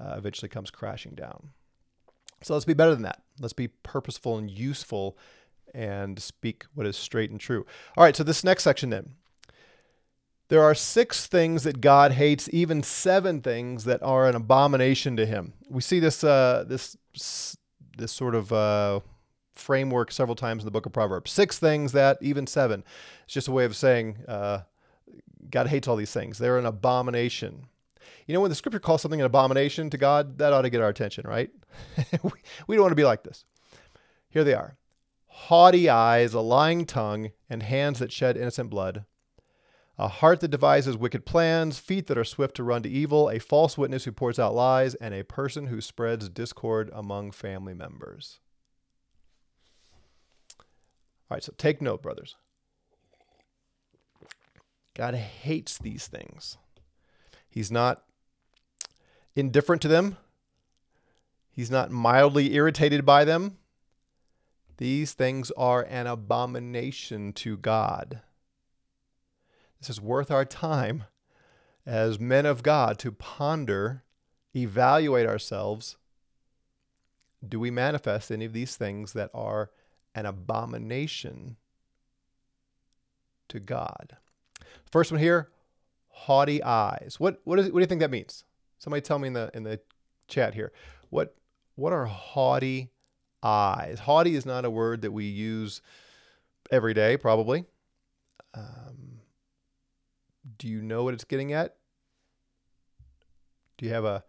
uh, 0.00 0.14
eventually 0.16 0.48
comes 0.48 0.70
crashing 0.70 1.12
down. 1.12 1.50
So 2.42 2.54
let's 2.54 2.64
be 2.64 2.74
better 2.74 2.94
than 2.94 3.02
that. 3.02 3.22
Let's 3.40 3.52
be 3.52 3.68
purposeful 3.68 4.38
and 4.38 4.50
useful 4.50 5.18
and 5.74 6.20
speak 6.20 6.64
what 6.74 6.86
is 6.86 6.96
straight 6.96 7.30
and 7.30 7.40
true. 7.40 7.66
All 7.96 8.04
right, 8.04 8.16
so 8.16 8.22
this 8.22 8.44
next 8.44 8.64
section 8.64 8.90
then. 8.90 9.14
There 10.48 10.62
are 10.62 10.74
six 10.74 11.26
things 11.26 11.64
that 11.64 11.82
God 11.82 12.12
hates, 12.12 12.48
even 12.52 12.82
seven 12.82 13.42
things 13.42 13.84
that 13.84 14.02
are 14.02 14.26
an 14.26 14.34
abomination 14.34 15.14
to 15.16 15.26
him. 15.26 15.52
We 15.68 15.82
see 15.82 16.00
this 16.00 16.24
uh, 16.24 16.64
this 16.66 16.96
this 17.98 18.12
sort 18.12 18.34
of 18.34 18.50
uh, 18.50 19.00
framework 19.56 20.10
several 20.10 20.36
times 20.36 20.62
in 20.62 20.64
the 20.64 20.70
book 20.70 20.86
of 20.86 20.92
Proverbs. 20.92 21.32
Six 21.32 21.58
things 21.58 21.92
that, 21.92 22.16
even 22.22 22.46
seven. 22.46 22.82
It's 23.24 23.34
just 23.34 23.48
a 23.48 23.52
way 23.52 23.66
of 23.66 23.76
saying 23.76 24.18
uh, 24.26 24.60
God 25.50 25.68
hates 25.68 25.88
all 25.88 25.96
these 25.96 26.12
things. 26.12 26.38
They're 26.38 26.58
an 26.58 26.66
abomination. 26.66 27.66
You 28.26 28.34
know, 28.34 28.40
when 28.40 28.50
the 28.50 28.54
scripture 28.54 28.80
calls 28.80 29.02
something 29.02 29.20
an 29.20 29.26
abomination 29.26 29.90
to 29.90 29.98
God, 29.98 30.38
that 30.38 30.52
ought 30.52 30.62
to 30.62 30.70
get 30.70 30.80
our 30.80 30.88
attention, 30.88 31.26
right? 31.26 31.50
we 32.66 32.76
don't 32.76 32.82
want 32.82 32.92
to 32.92 32.96
be 32.96 33.04
like 33.04 33.22
this. 33.22 33.44
Here 34.28 34.44
they 34.44 34.54
are 34.54 34.76
haughty 35.38 35.88
eyes, 35.88 36.34
a 36.34 36.40
lying 36.40 36.84
tongue, 36.84 37.30
and 37.48 37.62
hands 37.62 38.00
that 38.00 38.10
shed 38.10 38.36
innocent 38.36 38.68
blood, 38.68 39.04
a 39.96 40.08
heart 40.08 40.40
that 40.40 40.48
devises 40.48 40.96
wicked 40.96 41.24
plans, 41.24 41.78
feet 41.78 42.08
that 42.08 42.18
are 42.18 42.24
swift 42.24 42.56
to 42.56 42.64
run 42.64 42.82
to 42.82 42.88
evil, 42.88 43.30
a 43.30 43.38
false 43.38 43.78
witness 43.78 44.04
who 44.04 44.12
pours 44.12 44.38
out 44.38 44.54
lies, 44.54 44.96
and 44.96 45.14
a 45.14 45.22
person 45.22 45.68
who 45.68 45.80
spreads 45.80 46.28
discord 46.28 46.90
among 46.92 47.30
family 47.30 47.72
members. 47.72 48.40
All 51.30 51.36
right, 51.36 51.42
so 51.42 51.52
take 51.56 51.80
note, 51.80 52.02
brothers. 52.02 52.34
God 54.98 55.14
hates 55.14 55.78
these 55.78 56.08
things. 56.08 56.58
He's 57.48 57.70
not 57.70 58.02
indifferent 59.36 59.80
to 59.82 59.88
them. 59.88 60.16
He's 61.52 61.70
not 61.70 61.92
mildly 61.92 62.54
irritated 62.54 63.06
by 63.06 63.24
them. 63.24 63.58
These 64.78 65.12
things 65.12 65.52
are 65.52 65.86
an 65.88 66.08
abomination 66.08 67.32
to 67.34 67.56
God. 67.56 68.22
This 69.80 69.88
is 69.88 70.00
worth 70.00 70.32
our 70.32 70.44
time 70.44 71.04
as 71.86 72.18
men 72.18 72.44
of 72.44 72.64
God 72.64 72.98
to 72.98 73.12
ponder, 73.12 74.02
evaluate 74.54 75.28
ourselves. 75.28 75.96
Do 77.48 77.60
we 77.60 77.70
manifest 77.70 78.32
any 78.32 78.46
of 78.46 78.52
these 78.52 78.74
things 78.74 79.12
that 79.12 79.30
are 79.32 79.70
an 80.12 80.26
abomination 80.26 81.56
to 83.48 83.60
God? 83.60 84.16
First 84.90 85.10
one 85.10 85.20
here, 85.20 85.50
haughty 86.08 86.62
eyes. 86.62 87.16
What 87.18 87.40
what, 87.44 87.58
is, 87.58 87.66
what 87.66 87.74
do 87.74 87.80
you 87.80 87.86
think 87.86 88.00
that 88.00 88.10
means? 88.10 88.44
Somebody 88.78 89.00
tell 89.00 89.18
me 89.18 89.28
in 89.28 89.34
the 89.34 89.50
in 89.54 89.62
the 89.62 89.80
chat 90.28 90.54
here. 90.54 90.72
What 91.10 91.34
what 91.74 91.92
are 91.92 92.06
haughty 92.06 92.90
eyes? 93.42 94.00
Haughty 94.00 94.34
is 94.34 94.46
not 94.46 94.64
a 94.64 94.70
word 94.70 95.02
that 95.02 95.12
we 95.12 95.24
use 95.24 95.80
every 96.70 96.94
day, 96.94 97.16
probably. 97.16 97.64
Um, 98.54 99.20
do 100.58 100.68
you 100.68 100.82
know 100.82 101.04
what 101.04 101.14
it's 101.14 101.24
getting 101.24 101.52
at? 101.52 101.76
Do 103.76 103.86
you 103.86 103.92
have 103.92 104.04
a 104.04 104.24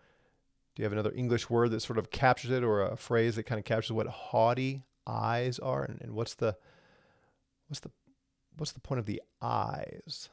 do 0.75 0.81
you 0.81 0.85
have 0.85 0.93
another 0.93 1.11
English 1.15 1.49
word 1.49 1.71
that 1.71 1.81
sort 1.81 1.99
of 1.99 2.11
captures 2.11 2.51
it, 2.51 2.63
or 2.63 2.81
a 2.81 2.95
phrase 2.95 3.35
that 3.35 3.43
kind 3.43 3.59
of 3.59 3.65
captures 3.65 3.91
what 3.91 4.07
haughty 4.07 4.83
eyes 5.05 5.59
are, 5.59 5.83
and, 5.83 5.99
and 6.01 6.13
what's 6.13 6.35
the 6.35 6.55
what's 7.67 7.79
the 7.79 7.91
what's 8.57 8.71
the 8.71 8.79
point 8.79 8.99
of 8.99 9.05
the 9.05 9.21
eyes? 9.41 10.29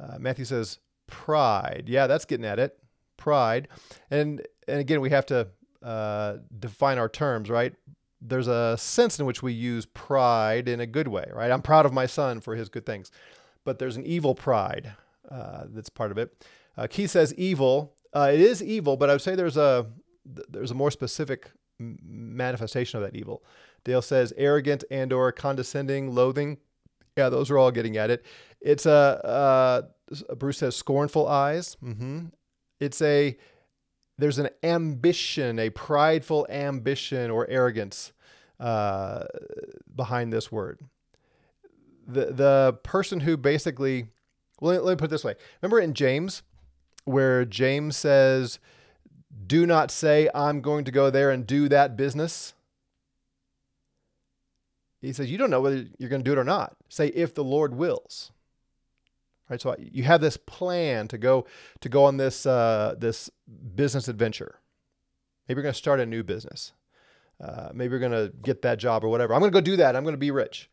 Uh, 0.00 0.18
Matthew 0.18 0.44
says 0.44 0.78
pride. 1.06 1.84
Yeah, 1.86 2.06
that's 2.06 2.24
getting 2.24 2.46
at 2.46 2.58
it. 2.58 2.78
Pride. 3.16 3.68
And 4.10 4.42
and 4.68 4.80
again, 4.80 5.00
we 5.00 5.10
have 5.10 5.26
to 5.26 5.48
uh, 5.82 6.38
define 6.58 6.98
our 6.98 7.08
terms, 7.08 7.50
right? 7.50 7.74
There's 8.20 8.48
a 8.48 8.76
sense 8.78 9.18
in 9.18 9.26
which 9.26 9.42
we 9.42 9.52
use 9.52 9.86
pride 9.86 10.68
in 10.68 10.80
a 10.80 10.86
good 10.86 11.08
way, 11.08 11.28
right? 11.32 11.50
I'm 11.50 11.62
proud 11.62 11.86
of 11.86 11.92
my 11.92 12.06
son 12.06 12.40
for 12.40 12.54
his 12.54 12.68
good 12.68 12.86
things. 12.86 13.10
But 13.64 13.78
there's 13.78 13.96
an 13.96 14.04
evil 14.04 14.34
pride 14.34 14.92
uh, 15.30 15.64
that's 15.68 15.88
part 15.88 16.10
of 16.10 16.18
it. 16.18 16.46
Uh, 16.76 16.86
Keith 16.88 17.10
says 17.10 17.34
evil. 17.34 17.94
Uh, 18.12 18.30
it 18.32 18.40
is 18.40 18.62
evil, 18.62 18.96
but 18.96 19.10
I 19.10 19.14
would 19.14 19.22
say 19.22 19.34
there's 19.34 19.56
a 19.56 19.86
there's 20.24 20.70
a 20.70 20.74
more 20.74 20.90
specific 20.90 21.50
manifestation 21.78 22.98
of 22.98 23.04
that 23.04 23.18
evil. 23.18 23.42
Dale 23.84 24.02
says 24.02 24.32
arrogant 24.36 24.84
and 24.90 25.12
or 25.12 25.32
condescending, 25.32 26.14
loathing. 26.14 26.58
Yeah, 27.16 27.28
those 27.28 27.50
are 27.50 27.58
all 27.58 27.70
getting 27.70 27.96
at 27.96 28.10
it. 28.10 28.24
It's 28.64 28.86
a 28.86 28.90
uh, 28.90 29.82
Bruce 30.34 30.58
says 30.58 30.76
scornful 30.76 31.26
eyes. 31.26 31.76
Mm-hmm. 31.82 32.26
It's 32.80 33.02
a 33.02 33.36
there's 34.18 34.38
an 34.38 34.50
ambition, 34.62 35.58
a 35.58 35.70
prideful 35.70 36.46
ambition 36.48 37.30
or 37.30 37.48
arrogance 37.48 38.12
uh, 38.60 39.24
behind 39.94 40.32
this 40.32 40.52
word. 40.52 40.80
The 42.06 42.26
the 42.26 42.78
person 42.82 43.20
who 43.20 43.36
basically 43.36 44.06
well, 44.60 44.72
let, 44.72 44.84
let 44.84 44.92
me 44.92 44.96
put 44.96 45.06
it 45.06 45.10
this 45.10 45.24
way. 45.24 45.34
Remember 45.60 45.80
in 45.80 45.94
James, 45.94 46.42
where 47.04 47.44
James 47.44 47.96
says, 47.96 48.58
"Do 49.46 49.66
not 49.66 49.90
say 49.90 50.28
I'm 50.34 50.60
going 50.60 50.84
to 50.84 50.92
go 50.92 51.10
there 51.10 51.30
and 51.30 51.46
do 51.46 51.68
that 51.68 51.96
business." 51.96 52.54
He 55.00 55.12
says, 55.12 55.30
"You 55.30 55.38
don't 55.38 55.50
know 55.50 55.60
whether 55.60 55.84
you're 55.98 56.10
going 56.10 56.22
to 56.22 56.28
do 56.28 56.32
it 56.32 56.38
or 56.38 56.44
not. 56.44 56.76
Say 56.88 57.08
if 57.08 57.34
the 57.34 57.44
Lord 57.44 57.74
wills." 57.74 58.30
Right, 59.50 59.60
so 59.60 59.76
you 59.78 60.04
have 60.04 60.20
this 60.20 60.36
plan 60.36 61.08
to 61.08 61.18
go 61.18 61.46
to 61.80 61.88
go 61.88 62.04
on 62.04 62.16
this 62.16 62.46
uh, 62.46 62.94
this 62.96 63.30
business 63.74 64.08
adventure. 64.08 64.60
Maybe 65.46 65.58
you're 65.58 65.62
going 65.64 65.74
to 65.74 65.78
start 65.78 66.00
a 66.00 66.06
new 66.06 66.22
business. 66.22 66.72
Uh, 67.40 67.70
maybe 67.74 67.90
you're 67.90 68.00
going 68.00 68.12
to 68.12 68.32
get 68.42 68.62
that 68.62 68.78
job 68.78 69.04
or 69.04 69.08
whatever. 69.08 69.34
I'm 69.34 69.40
going 69.40 69.50
to 69.50 69.56
go 69.56 69.60
do 69.60 69.76
that. 69.76 69.96
I'm 69.96 70.04
going 70.04 70.14
to 70.14 70.18
be 70.18 70.30
rich. 70.30 70.70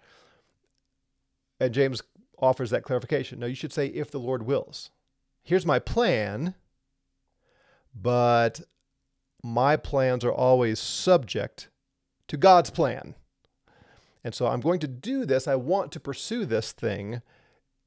And 1.60 1.74
James 1.74 2.02
offers 2.38 2.70
that 2.70 2.84
clarification. 2.84 3.40
No, 3.40 3.48
you 3.48 3.56
should 3.56 3.74
say, 3.74 3.88
if 3.88 4.12
the 4.12 4.20
Lord 4.20 4.44
wills. 4.44 4.92
Here's 5.44 5.66
my 5.66 5.80
plan, 5.80 6.54
but 7.94 8.62
my 9.44 9.76
plans 9.76 10.24
are 10.24 10.32
always 10.32 10.80
subject 10.80 11.70
to 12.28 12.38
God's 12.38 12.70
plan. 12.70 13.16
And 14.24 14.36
so 14.36 14.48
I'm 14.48 14.62
going 14.62 14.80
to 14.80 14.88
do 14.88 15.26
this. 15.26 15.48
I 15.48 15.56
want 15.56 15.92
to 15.94 16.00
pursue 16.00 16.46
this 16.46 16.72
thing 16.72 17.22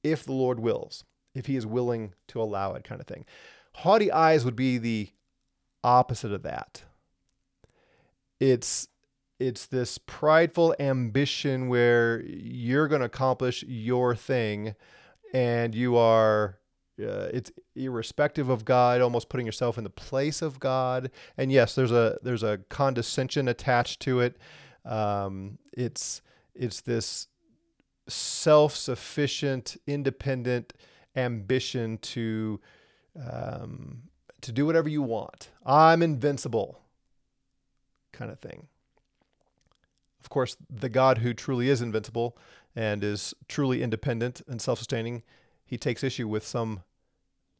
if 0.02 0.24
the 0.24 0.32
Lord 0.32 0.60
wills, 0.60 1.04
if 1.34 1.46
He 1.46 1.56
is 1.56 1.66
willing 1.66 2.14
to 2.28 2.40
allow 2.40 2.74
it, 2.74 2.84
kind 2.84 3.00
of 3.00 3.06
thing. 3.06 3.24
Haughty 3.76 4.10
eyes 4.12 4.44
would 4.44 4.56
be 4.56 4.78
the 4.78 5.10
opposite 5.82 6.32
of 6.32 6.42
that. 6.42 6.82
It's 8.40 8.88
it's 9.38 9.66
this 9.66 9.98
prideful 9.98 10.74
ambition 10.78 11.68
where 11.68 12.22
you're 12.22 12.86
going 12.86 13.00
to 13.00 13.06
accomplish 13.06 13.64
your 13.64 14.14
thing 14.14 14.76
and 15.34 15.74
you 15.74 15.96
are 15.96 16.58
uh, 17.00 17.28
it's 17.32 17.50
irrespective 17.74 18.48
of 18.48 18.64
God, 18.64 19.00
almost 19.00 19.28
putting 19.28 19.46
yourself 19.46 19.78
in 19.78 19.84
the 19.84 19.90
place 19.90 20.42
of 20.42 20.60
God. 20.60 21.10
And 21.36 21.50
yes, 21.50 21.74
there's 21.74 21.90
a 21.92 22.18
there's 22.22 22.42
a 22.42 22.58
condescension 22.68 23.48
attached 23.48 24.00
to 24.00 24.20
it. 24.20 24.36
Um, 24.84 25.58
it's 25.72 26.22
it's 26.54 26.82
this 26.82 27.28
self-sufficient, 28.08 29.76
independent 29.86 30.72
ambition 31.16 31.98
to 31.98 32.60
um, 33.16 34.02
to 34.40 34.52
do 34.52 34.66
whatever 34.66 34.88
you 34.88 35.02
want. 35.02 35.50
I'm 35.64 36.02
invincible, 36.02 36.80
kind 38.12 38.30
of 38.30 38.40
thing. 38.40 38.66
Of 40.20 40.30
course, 40.30 40.56
the 40.70 40.88
God 40.88 41.18
who 41.18 41.34
truly 41.34 41.68
is 41.68 41.82
invincible 41.82 42.36
and 42.74 43.04
is 43.04 43.34
truly 43.48 43.82
independent 43.82 44.42
and 44.46 44.60
self 44.60 44.78
sustaining, 44.78 45.22
he 45.64 45.76
takes 45.76 46.02
issue 46.02 46.28
with 46.28 46.46
some 46.46 46.82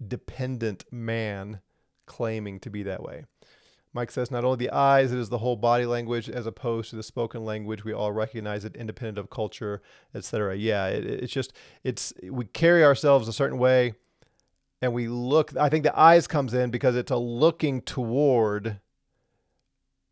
dependent 0.07 0.85
man 0.91 1.61
claiming 2.07 2.59
to 2.61 2.71
be 2.71 2.83
that 2.83 3.03
way. 3.03 3.25
Mike 3.95 4.11
says 4.11 4.31
not 4.31 4.45
only 4.45 4.57
the 4.57 4.71
eyes, 4.71 5.13
it 5.13 5.19
is 5.19 5.29
the 5.29 5.39
whole 5.39 5.57
body 5.57 5.85
language 5.85 6.31
as 6.31 6.47
opposed 6.47 6.91
to 6.91 6.97
the 6.97 7.03
spoken 7.03 7.45
language. 7.45 7.85
We 7.85 7.93
all 7.93 8.13
recognize 8.13 8.65
it 8.65 8.75
independent 8.75 9.19
of 9.19 9.29
culture, 9.29 9.83
etc. 10.15 10.57
Yeah, 10.57 10.87
it, 10.87 11.05
it's 11.05 11.33
just 11.33 11.53
it's 11.85 12.13
we 12.23 12.47
carry 12.47 12.85
ourselves 12.85 13.29
a 13.29 13.33
certain 13.33 13.59
way 13.59 13.95
and 14.81 14.95
we 14.95 15.09
look 15.09 15.55
I 15.57 15.69
think 15.69 15.85
the 15.85 15.99
eyes 15.99 16.27
comes 16.27 16.55
in 16.55 16.71
because 16.71 16.97
it's 16.97 17.11
a 17.11 17.17
looking 17.17 17.83
toward 17.83 18.81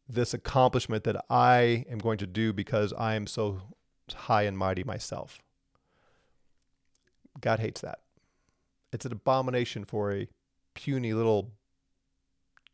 this 0.06 0.34
accomplishment 0.34 1.04
that 1.04 1.24
I 1.30 1.86
am 1.88 1.98
going 1.98 2.18
to 2.18 2.26
do 2.26 2.52
because 2.52 2.92
I 2.92 3.14
am 3.14 3.26
so 3.26 3.62
high 4.12 4.42
and 4.42 4.58
mighty 4.58 4.84
myself. 4.84 5.38
God 7.40 7.60
hates 7.60 7.80
that. 7.80 8.00
It's 8.92 9.06
an 9.06 9.12
abomination 9.12 9.84
for 9.84 10.12
a 10.12 10.28
puny 10.74 11.14
little 11.14 11.52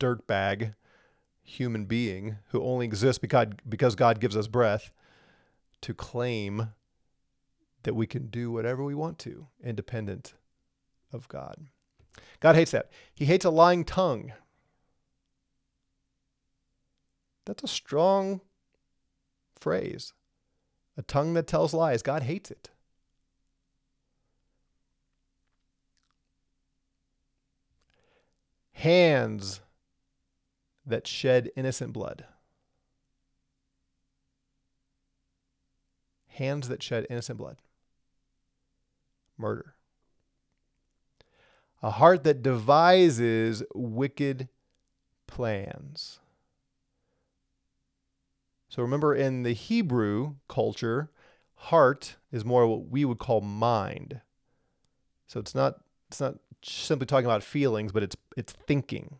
dirtbag 0.00 0.74
human 1.46 1.84
being 1.86 2.36
who 2.48 2.62
only 2.62 2.84
exists 2.84 3.18
because, 3.18 3.48
because 3.66 3.94
God 3.94 4.20
gives 4.20 4.36
us 4.36 4.48
breath 4.48 4.90
to 5.80 5.94
claim 5.94 6.70
that 7.84 7.94
we 7.94 8.06
can 8.06 8.26
do 8.26 8.50
whatever 8.50 8.82
we 8.82 8.94
want 8.94 9.18
to, 9.20 9.46
independent 9.62 10.34
of 11.12 11.28
God. 11.28 11.68
God 12.40 12.56
hates 12.56 12.72
that. 12.72 12.90
He 13.14 13.26
hates 13.26 13.44
a 13.44 13.50
lying 13.50 13.84
tongue. 13.84 14.32
That's 17.44 17.62
a 17.62 17.68
strong 17.68 18.40
phrase. 19.54 20.12
A 20.96 21.02
tongue 21.02 21.34
that 21.34 21.46
tells 21.46 21.72
lies, 21.72 22.02
God 22.02 22.24
hates 22.24 22.50
it. 22.50 22.70
Hands 28.72 29.60
that 30.86 31.06
shed 31.06 31.50
innocent 31.56 31.92
blood. 31.92 32.24
Hands 36.28 36.68
that 36.68 36.82
shed 36.82 37.06
innocent 37.10 37.38
blood. 37.38 37.56
Murder. 39.36 39.74
A 41.82 41.90
heart 41.90 42.24
that 42.24 42.42
devises 42.42 43.62
wicked 43.74 44.48
plans. 45.26 46.20
So 48.68 48.82
remember, 48.82 49.14
in 49.14 49.42
the 49.42 49.52
Hebrew 49.52 50.36
culture, 50.48 51.10
heart 51.56 52.16
is 52.32 52.44
more 52.44 52.66
what 52.66 52.88
we 52.88 53.04
would 53.04 53.18
call 53.18 53.40
mind. 53.40 54.20
So 55.26 55.40
it's 55.40 55.54
not 55.54 55.80
it's 56.08 56.20
not 56.20 56.36
simply 56.62 57.06
talking 57.06 57.26
about 57.26 57.42
feelings, 57.42 57.92
but 57.92 58.02
it's 58.02 58.16
it's 58.36 58.52
thinking 58.52 59.18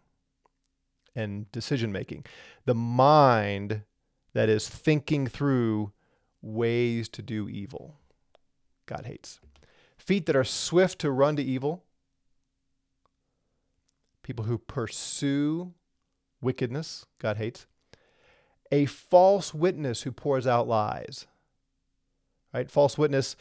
and 1.17 1.51
decision 1.51 1.91
making. 1.91 2.25
The 2.65 2.75
mind 2.75 3.83
that 4.35 4.49
is 4.49 4.69
thinking 4.69 5.27
through 5.27 5.93
ways 6.43 7.09
to 7.09 7.23
do 7.23 7.49
evil. 7.49 7.97
God 8.87 9.07
hates. 9.07 9.41
Feet 9.99 10.27
that 10.27 10.37
are 10.37 10.45
swift 10.45 11.01
to 11.01 11.11
run 11.11 11.35
to 11.37 11.43
evil. 11.43 11.83
People 14.23 14.45
who 14.45 14.59
pursue 14.59 15.73
wickedness, 16.41 17.07
God 17.19 17.39
hates 17.39 17.67
a 18.71 18.87
false 18.87 19.55
witness 19.55 20.03
who 20.03 20.13
pours 20.13 20.47
out 20.47 20.69
lies. 20.69 21.27
Right? 22.53 22.71
False 22.71 22.97
witness, 22.97 23.37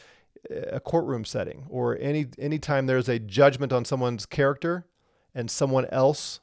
uh, 0.50 0.60
a 0.72 0.80
courtroom 0.80 1.24
setting, 1.24 1.66
or 1.68 1.96
any 1.98 2.26
anytime 2.38 2.86
there's 2.86 3.08
a 3.08 3.18
judgment 3.18 3.72
on 3.72 3.84
someone's 3.84 4.26
character 4.26 4.86
and 5.34 5.50
someone 5.50 5.86
else 5.86 6.40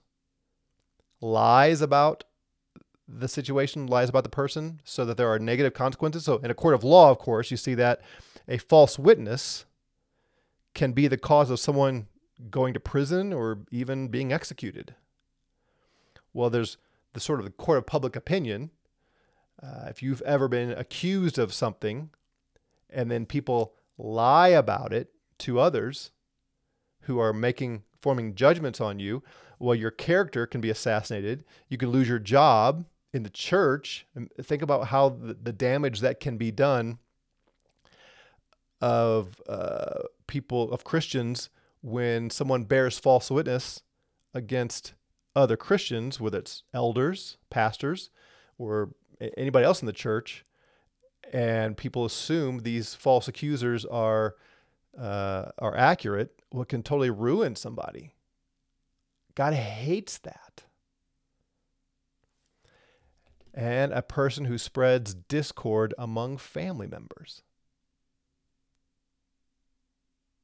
lies 1.24 1.82
about 1.82 2.26
the 3.08 3.28
situation, 3.28 3.88
lies 3.88 4.10
about 4.10 4.24
the 4.24 4.30
person, 4.30 4.82
so 4.84 5.06
that 5.06 5.18
there 5.18 5.32
are 5.32 5.40
negative 5.40 5.74
consequences. 5.74 6.26
So 6.26 6.38
in 6.38 6.52
a 6.52 6.56
court 6.56 6.74
of 6.74 6.84
law, 6.84 7.10
of 7.10 7.20
course, 7.20 7.50
you 7.50 7.58
see 7.58 7.76
that 7.76 8.02
a 8.48 8.58
false 8.58 9.00
witness 9.00 9.66
can 10.74 10.92
be 10.92 11.08
the 11.08 11.18
cause 11.18 11.50
of 11.50 11.60
someone 11.60 12.08
going 12.50 12.74
to 12.74 12.80
prison 12.80 13.32
or 13.32 13.60
even 13.72 14.08
being 14.08 14.34
executed. 14.34 14.96
Well, 16.34 16.50
there's 16.50 16.78
the 17.14 17.20
sort 17.20 17.40
of 17.40 17.46
the 17.46 17.52
court 17.52 17.78
of 17.78 17.86
public 17.86 18.16
opinion. 18.16 18.72
Uh, 19.62 19.86
if 19.88 20.02
you've 20.02 20.22
ever 20.24 20.48
been 20.48 20.72
accused 20.72 21.38
of 21.38 21.54
something 21.54 22.10
and 22.90 23.10
then 23.10 23.26
people 23.26 23.76
lie 23.98 24.50
about 24.50 24.92
it 24.92 25.10
to 25.40 25.60
others 25.60 26.12
who 27.02 27.20
are 27.20 27.34
making 27.34 27.84
forming 28.02 28.36
judgments 28.36 28.82
on 28.82 29.00
you, 29.00 29.24
well, 29.64 29.76
your 29.76 29.92
character 29.92 30.46
can 30.46 30.60
be 30.60 30.70
assassinated. 30.70 31.46
You 31.70 31.78
can 31.78 31.90
lose 31.90 32.10
your 32.10 32.20
job 32.20 32.86
in 33.14 33.24
the 33.24 33.30
church. 33.30 34.06
And 34.14 34.30
think 34.42 34.62
about 34.62 34.88
how 34.88 35.10
the, 35.10 35.34
the 35.34 35.54
damage 35.54 36.02
that 36.02 36.20
can 36.20 36.38
be 36.38 36.52
done 36.52 37.00
of 38.82 39.42
uh, 39.48 40.02
people, 40.28 40.70
of 40.74 40.84
Christians, 40.84 41.50
when 41.82 42.30
someone 42.30 42.66
bears 42.66 43.00
false 43.00 43.32
witness 43.32 43.82
against 44.34 44.96
other 45.34 45.56
Christians, 45.56 46.20
whether 46.20 46.40
it's 46.40 46.64
elders, 46.74 47.38
pastors, 47.50 48.10
or 48.58 48.90
anybody 49.38 49.66
else 49.66 49.82
in 49.82 49.86
the 49.86 49.94
church, 49.94 50.46
and 51.32 51.78
people 51.78 52.04
assume 52.04 52.60
these 52.60 52.94
false 52.96 53.30
accusers 53.30 53.86
are 53.86 54.36
uh, 55.00 55.46
are 55.58 55.76
accurate, 55.76 56.44
what 56.52 56.68
can 56.68 56.84
totally 56.84 57.10
ruin 57.10 57.56
somebody. 57.56 58.14
God 59.36 59.54
hates 59.54 60.18
that. 60.20 60.64
and 63.54 63.94
a 63.94 64.02
person 64.02 64.46
who 64.46 64.58
spreads 64.58 65.14
discord 65.14 65.94
among 65.98 66.38
family 66.38 66.88
members. 66.88 67.44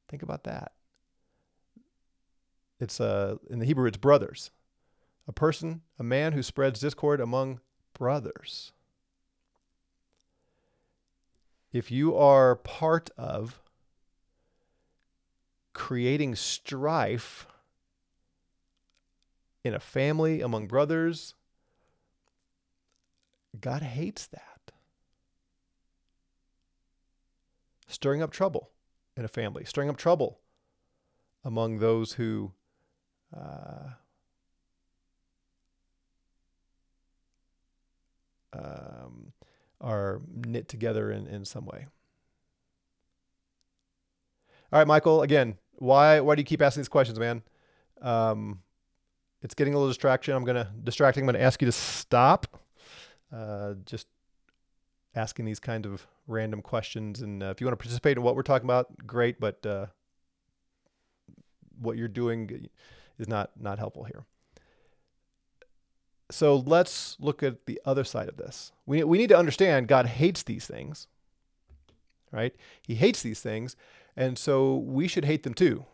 Think 0.08 0.22
about 0.22 0.44
that. 0.44 0.72
It's 2.78 3.00
uh, 3.00 3.36
in 3.48 3.58
the 3.58 3.66
Hebrew, 3.66 3.86
it's 3.86 3.96
brothers. 3.96 4.50
A 5.28 5.32
person, 5.32 5.82
a 5.98 6.02
man 6.02 6.32
who 6.32 6.42
spreads 6.42 6.80
discord 6.80 7.20
among 7.20 7.60
brothers. 7.94 8.72
If 11.72 11.90
you 11.90 12.16
are 12.16 12.56
part 12.56 13.10
of 13.16 13.60
creating 15.72 16.34
strife 16.34 17.46
in 19.64 19.74
a 19.74 19.80
family, 19.80 20.40
among 20.40 20.66
brothers, 20.66 21.34
God 23.58 23.82
hates 23.82 24.26
that. 24.28 24.72
Stirring 27.86 28.22
up 28.22 28.30
trouble 28.30 28.70
in 29.16 29.24
a 29.24 29.28
family, 29.28 29.64
stirring 29.64 29.90
up 29.90 29.96
trouble 29.96 30.38
among 31.44 31.78
those 31.78 32.12
who 32.12 32.52
uh, 33.36 33.90
um, 38.52 39.32
are 39.80 40.20
knit 40.32 40.68
together 40.68 41.10
in, 41.10 41.26
in 41.26 41.44
some 41.44 41.66
way. 41.66 41.86
All 44.72 44.78
right, 44.78 44.86
Michael. 44.86 45.22
Again, 45.22 45.58
why 45.72 46.20
why 46.20 46.36
do 46.36 46.40
you 46.40 46.46
keep 46.46 46.62
asking 46.62 46.82
these 46.82 46.88
questions, 46.88 47.18
man? 47.18 47.42
Um, 48.00 48.60
it's 49.42 49.54
getting 49.54 49.74
a 49.74 49.76
little 49.76 49.90
distraction. 49.90 50.34
I'm 50.34 50.44
gonna 50.44 50.70
distracting. 50.82 51.22
I'm 51.22 51.26
gonna 51.26 51.44
ask 51.44 51.60
you 51.62 51.66
to 51.66 51.72
stop. 51.72 52.60
Uh, 53.32 53.74
just 53.86 54.08
asking 55.14 55.44
these 55.44 55.60
kind 55.60 55.86
of 55.86 56.06
random 56.26 56.62
questions, 56.62 57.20
and 57.20 57.42
uh, 57.42 57.46
if 57.46 57.60
you 57.60 57.66
want 57.66 57.78
to 57.78 57.82
participate 57.82 58.16
in 58.16 58.22
what 58.22 58.36
we're 58.36 58.42
talking 58.42 58.66
about, 58.66 59.06
great. 59.06 59.40
But 59.40 59.64
uh, 59.64 59.86
what 61.80 61.96
you're 61.96 62.08
doing 62.08 62.68
is 63.18 63.28
not 63.28 63.50
not 63.58 63.78
helpful 63.78 64.04
here. 64.04 64.24
So 66.30 66.56
let's 66.56 67.16
look 67.18 67.42
at 67.42 67.66
the 67.66 67.80
other 67.84 68.04
side 68.04 68.28
of 68.28 68.36
this. 68.36 68.72
We 68.86 69.02
we 69.04 69.18
need 69.18 69.28
to 69.28 69.38
understand 69.38 69.88
God 69.88 70.06
hates 70.06 70.42
these 70.42 70.66
things. 70.66 71.06
Right? 72.32 72.54
He 72.82 72.94
hates 72.94 73.22
these 73.22 73.40
things, 73.40 73.74
and 74.16 74.38
so 74.38 74.76
we 74.76 75.08
should 75.08 75.24
hate 75.24 75.42
them 75.42 75.54
too. 75.54 75.84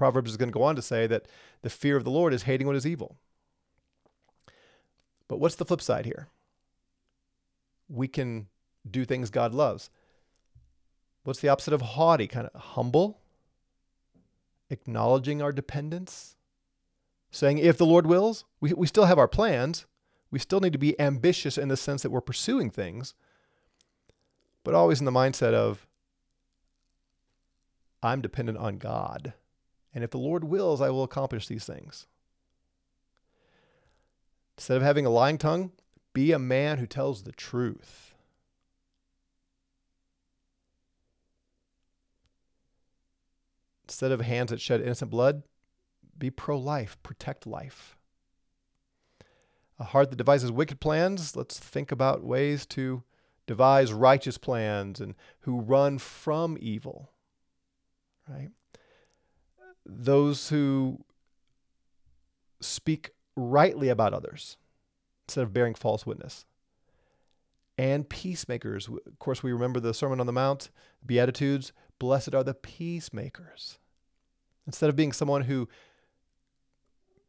Proverbs 0.00 0.30
is 0.30 0.38
going 0.38 0.48
to 0.48 0.58
go 0.58 0.62
on 0.62 0.76
to 0.76 0.80
say 0.80 1.06
that 1.06 1.26
the 1.60 1.68
fear 1.68 1.94
of 1.94 2.04
the 2.04 2.10
Lord 2.10 2.32
is 2.32 2.44
hating 2.44 2.66
what 2.66 2.74
is 2.74 2.86
evil. 2.86 3.18
But 5.28 5.40
what's 5.40 5.56
the 5.56 5.66
flip 5.66 5.82
side 5.82 6.06
here? 6.06 6.28
We 7.86 8.08
can 8.08 8.46
do 8.90 9.04
things 9.04 9.28
God 9.28 9.52
loves. 9.52 9.90
What's 11.24 11.40
the 11.40 11.50
opposite 11.50 11.74
of 11.74 11.82
haughty? 11.82 12.26
Kind 12.26 12.48
of 12.52 12.58
humble, 12.58 13.18
acknowledging 14.70 15.42
our 15.42 15.52
dependence, 15.52 16.34
saying, 17.30 17.58
if 17.58 17.76
the 17.76 17.84
Lord 17.84 18.06
wills, 18.06 18.46
we, 18.58 18.72
we 18.72 18.86
still 18.86 19.04
have 19.04 19.18
our 19.18 19.28
plans. 19.28 19.84
We 20.30 20.38
still 20.38 20.60
need 20.60 20.72
to 20.72 20.78
be 20.78 20.98
ambitious 20.98 21.58
in 21.58 21.68
the 21.68 21.76
sense 21.76 22.00
that 22.00 22.10
we're 22.10 22.22
pursuing 22.22 22.70
things, 22.70 23.12
but 24.64 24.72
always 24.72 24.98
in 24.98 25.04
the 25.04 25.12
mindset 25.12 25.52
of, 25.52 25.86
I'm 28.02 28.22
dependent 28.22 28.56
on 28.56 28.78
God. 28.78 29.34
And 29.94 30.04
if 30.04 30.10
the 30.10 30.18
Lord 30.18 30.44
wills, 30.44 30.80
I 30.80 30.90
will 30.90 31.02
accomplish 31.02 31.46
these 31.46 31.64
things. 31.64 32.06
Instead 34.56 34.76
of 34.76 34.82
having 34.82 35.06
a 35.06 35.10
lying 35.10 35.38
tongue, 35.38 35.72
be 36.12 36.32
a 36.32 36.38
man 36.38 36.78
who 36.78 36.86
tells 36.86 37.22
the 37.22 37.32
truth. 37.32 38.14
Instead 43.84 44.12
of 44.12 44.20
hands 44.20 44.50
that 44.50 44.60
shed 44.60 44.80
innocent 44.80 45.10
blood, 45.10 45.42
be 46.16 46.30
pro 46.30 46.58
life, 46.58 46.96
protect 47.02 47.46
life. 47.46 47.96
A 49.78 49.84
heart 49.84 50.10
that 50.10 50.16
devises 50.16 50.52
wicked 50.52 50.78
plans, 50.78 51.34
let's 51.34 51.58
think 51.58 51.90
about 51.90 52.22
ways 52.22 52.66
to 52.66 53.02
devise 53.46 53.92
righteous 53.92 54.38
plans 54.38 55.00
and 55.00 55.14
who 55.40 55.58
run 55.58 55.98
from 55.98 56.56
evil. 56.60 57.10
Right? 58.28 58.50
Those 59.92 60.50
who 60.50 61.04
speak 62.60 63.10
rightly 63.36 63.88
about 63.88 64.14
others 64.14 64.56
instead 65.26 65.42
of 65.42 65.52
bearing 65.52 65.74
false 65.74 66.06
witness. 66.06 66.44
And 67.76 68.08
peacemakers. 68.08 68.88
Of 68.88 69.18
course, 69.18 69.42
we 69.42 69.52
remember 69.52 69.80
the 69.80 69.94
Sermon 69.94 70.20
on 70.20 70.26
the 70.26 70.32
Mount, 70.32 70.70
Beatitudes. 71.04 71.72
Blessed 71.98 72.34
are 72.34 72.44
the 72.44 72.54
peacemakers. 72.54 73.78
Instead 74.66 74.90
of 74.90 74.96
being 74.96 75.12
someone 75.12 75.42
who 75.42 75.68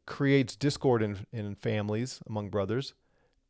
creates 0.05 0.55
discord 0.55 1.01
in, 1.01 1.25
in 1.31 1.55
families 1.55 2.19
among 2.27 2.49
brothers, 2.49 2.93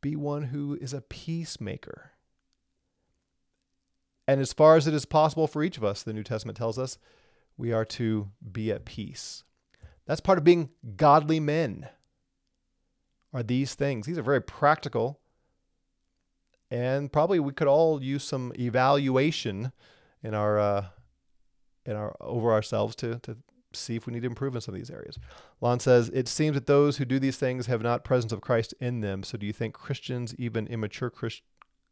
be 0.00 0.16
one 0.16 0.44
who 0.44 0.78
is 0.80 0.94
a 0.94 1.00
peacemaker. 1.00 2.12
And 4.28 4.40
as 4.40 4.52
far 4.52 4.76
as 4.76 4.86
it 4.86 4.94
is 4.94 5.04
possible 5.04 5.48
for 5.48 5.62
each 5.62 5.76
of 5.76 5.84
us, 5.84 6.02
the 6.02 6.12
New 6.12 6.22
Testament 6.22 6.56
tells 6.56 6.78
us, 6.78 6.98
we 7.56 7.72
are 7.72 7.84
to 7.84 8.30
be 8.50 8.70
at 8.72 8.84
peace. 8.84 9.44
That's 10.06 10.20
part 10.20 10.38
of 10.38 10.44
being 10.44 10.70
godly 10.96 11.40
men. 11.40 11.88
Are 13.32 13.42
these 13.42 13.74
things? 13.74 14.06
These 14.06 14.18
are 14.18 14.22
very 14.22 14.42
practical. 14.42 15.20
And 16.70 17.12
probably 17.12 17.38
we 17.38 17.52
could 17.52 17.68
all 17.68 18.02
use 18.02 18.24
some 18.24 18.52
evaluation 18.58 19.72
in 20.22 20.34
our 20.34 20.58
uh, 20.58 20.86
in 21.84 21.96
our 21.96 22.16
over 22.20 22.52
ourselves 22.52 22.96
to 22.96 23.18
to 23.20 23.36
see 23.76 23.96
if 23.96 24.06
we 24.06 24.12
need 24.12 24.20
to 24.20 24.26
improve 24.26 24.54
in 24.54 24.60
some 24.60 24.74
of 24.74 24.80
these 24.80 24.90
areas. 24.90 25.18
Lon 25.60 25.80
says, 25.80 26.10
It 26.12 26.28
seems 26.28 26.54
that 26.54 26.66
those 26.66 26.96
who 26.96 27.04
do 27.04 27.18
these 27.18 27.36
things 27.36 27.66
have 27.66 27.82
not 27.82 28.04
presence 28.04 28.32
of 28.32 28.40
Christ 28.40 28.74
in 28.80 29.00
them. 29.00 29.22
So 29.22 29.38
do 29.38 29.46
you 29.46 29.52
think 29.52 29.74
Christians, 29.74 30.34
even 30.38 30.66
immature 30.66 31.10
Christians, 31.10 31.46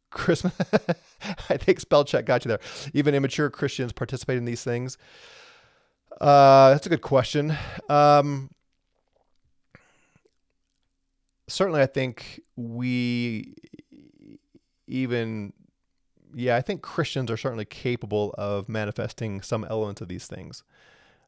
Christmas, 0.09 0.53
I 1.49 1.57
think 1.57 1.79
spell 1.79 2.03
check 2.03 2.25
got 2.25 2.43
you 2.45 2.49
there. 2.49 2.59
Even 2.93 3.15
immature 3.15 3.49
Christians 3.49 3.93
participate 3.93 4.37
in 4.37 4.45
these 4.45 4.63
things. 4.63 4.97
Uh, 6.21 6.69
that's 6.69 6.85
a 6.85 6.89
good 6.89 7.01
question. 7.01 7.57
Um, 7.89 8.51
certainly, 11.47 11.81
I 11.81 11.87
think 11.87 12.41
we 12.55 13.55
even, 14.85 15.53
yeah, 16.35 16.55
I 16.55 16.61
think 16.61 16.83
Christians 16.83 17.31
are 17.31 17.37
certainly 17.37 17.65
capable 17.65 18.35
of 18.37 18.69
manifesting 18.69 19.41
some 19.41 19.65
elements 19.67 19.99
of 19.99 20.09
these 20.09 20.27
things. 20.27 20.63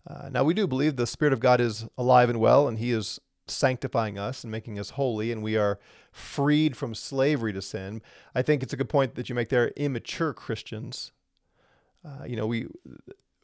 Uh, 0.08 0.30
now, 0.32 0.44
we 0.44 0.54
do 0.54 0.68
believe 0.68 0.96
the 0.96 1.08
Spirit 1.08 1.34
of 1.34 1.40
God 1.40 1.60
is 1.60 1.88
alive 1.98 2.30
and 2.30 2.40
well, 2.40 2.68
and 2.68 2.78
He 2.78 2.92
is 2.92 3.20
sanctifying 3.48 4.20
us 4.20 4.44
and 4.44 4.52
making 4.52 4.78
us 4.78 4.92
holy, 4.92 5.32
and 5.32 5.42
we 5.42 5.58
are 5.58 5.80
freed 6.12 6.78
from 6.78 6.94
slavery 6.94 7.52
to 7.52 7.64
sin. 7.64 8.04
I 8.36 8.44
think 8.44 8.62
it's 8.62 8.74
a 8.74 8.78
good 8.78 8.90
point 8.90 9.16
that 9.16 9.28
you 9.28 9.34
make 9.34 9.50
there. 9.50 9.70
Immature 9.70 10.34
Christians, 10.34 11.12
uh, 12.06 12.26
you 12.26 12.36
know, 12.36 12.46
we 12.46 12.68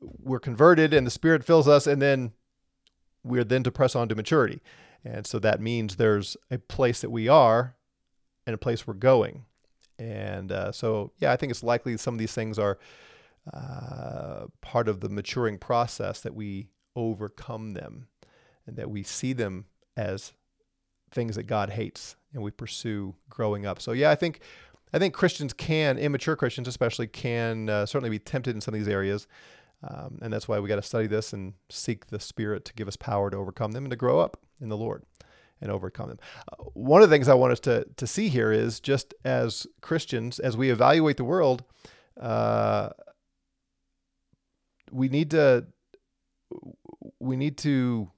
we're 0.01 0.39
converted, 0.39 0.93
and 0.93 1.05
the 1.05 1.11
Spirit 1.11 1.43
fills 1.43 1.67
us, 1.67 1.87
and 1.87 2.01
then 2.01 2.31
we're 3.23 3.43
then 3.43 3.63
to 3.63 3.71
press 3.71 3.95
on 3.95 4.07
to 4.09 4.15
maturity, 4.15 4.61
and 5.03 5.25
so 5.27 5.39
that 5.39 5.61
means 5.61 5.95
there's 5.95 6.37
a 6.49 6.57
place 6.57 7.01
that 7.01 7.09
we 7.09 7.27
are, 7.27 7.75
and 8.45 8.53
a 8.53 8.57
place 8.57 8.87
we're 8.87 8.93
going, 8.93 9.45
and 9.97 10.51
uh, 10.51 10.71
so 10.71 11.11
yeah, 11.19 11.31
I 11.31 11.35
think 11.35 11.51
it's 11.51 11.63
likely 11.63 11.97
some 11.97 12.13
of 12.13 12.19
these 12.19 12.33
things 12.33 12.57
are 12.57 12.79
uh, 13.53 14.45
part 14.61 14.87
of 14.87 14.99
the 14.99 15.09
maturing 15.09 15.57
process 15.57 16.21
that 16.21 16.35
we 16.35 16.69
overcome 16.95 17.71
them 17.71 18.07
and 18.67 18.75
that 18.75 18.89
we 18.89 19.01
see 19.01 19.33
them 19.33 19.65
as 19.97 20.33
things 21.11 21.35
that 21.35 21.43
God 21.43 21.71
hates 21.71 22.15
and 22.33 22.43
we 22.43 22.51
pursue 22.51 23.15
growing 23.29 23.65
up. 23.65 23.81
So 23.81 23.91
yeah, 23.91 24.11
I 24.11 24.15
think 24.15 24.41
I 24.93 24.99
think 24.99 25.13
Christians 25.13 25.53
can, 25.53 25.97
immature 25.97 26.35
Christians 26.35 26.67
especially, 26.67 27.07
can 27.07 27.69
uh, 27.69 27.85
certainly 27.85 28.09
be 28.09 28.19
tempted 28.19 28.55
in 28.55 28.61
some 28.61 28.73
of 28.73 28.79
these 28.79 28.87
areas. 28.87 29.27
Um, 29.81 30.19
and 30.21 30.33
that's 30.33 30.47
why 30.47 30.59
we 30.59 30.67
got 30.67 30.75
to 30.75 30.81
study 30.81 31.07
this 31.07 31.31
and 31.31 31.53
seek 31.69 32.07
the 32.07 32.19
Spirit 32.19 32.65
to 32.65 32.73
give 32.73 32.87
us 32.87 32.97
power 32.97 33.29
to 33.29 33.37
overcome 33.37 33.71
them 33.71 33.85
and 33.85 33.91
to 33.91 33.97
grow 33.97 34.19
up 34.19 34.37
in 34.59 34.69
the 34.69 34.77
Lord 34.77 35.03
and 35.61 35.71
overcome 35.71 36.09
them. 36.09 36.19
Uh, 36.51 36.63
one 36.73 37.01
of 37.01 37.09
the 37.09 37.15
things 37.15 37.27
I 37.27 37.33
want 37.33 37.53
us 37.53 37.59
to, 37.61 37.85
to 37.97 38.07
see 38.07 38.29
here 38.29 38.51
is 38.51 38.79
just 38.79 39.13
as 39.23 39.67
Christians, 39.81 40.39
as 40.39 40.57
we 40.57 40.69
evaluate 40.69 41.17
the 41.17 41.23
world, 41.23 41.63
uh, 42.19 42.89
we 44.91 45.07
need 45.07 45.31
to 45.31 45.65
we 47.19 47.37
need 47.37 47.57
to 47.59 48.09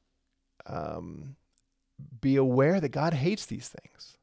um, 0.65 1.36
be 2.21 2.38
aware 2.38 2.80
that 2.80 2.89
God 2.89 3.13
hates 3.13 3.45
these 3.45 3.67
things. 3.67 4.17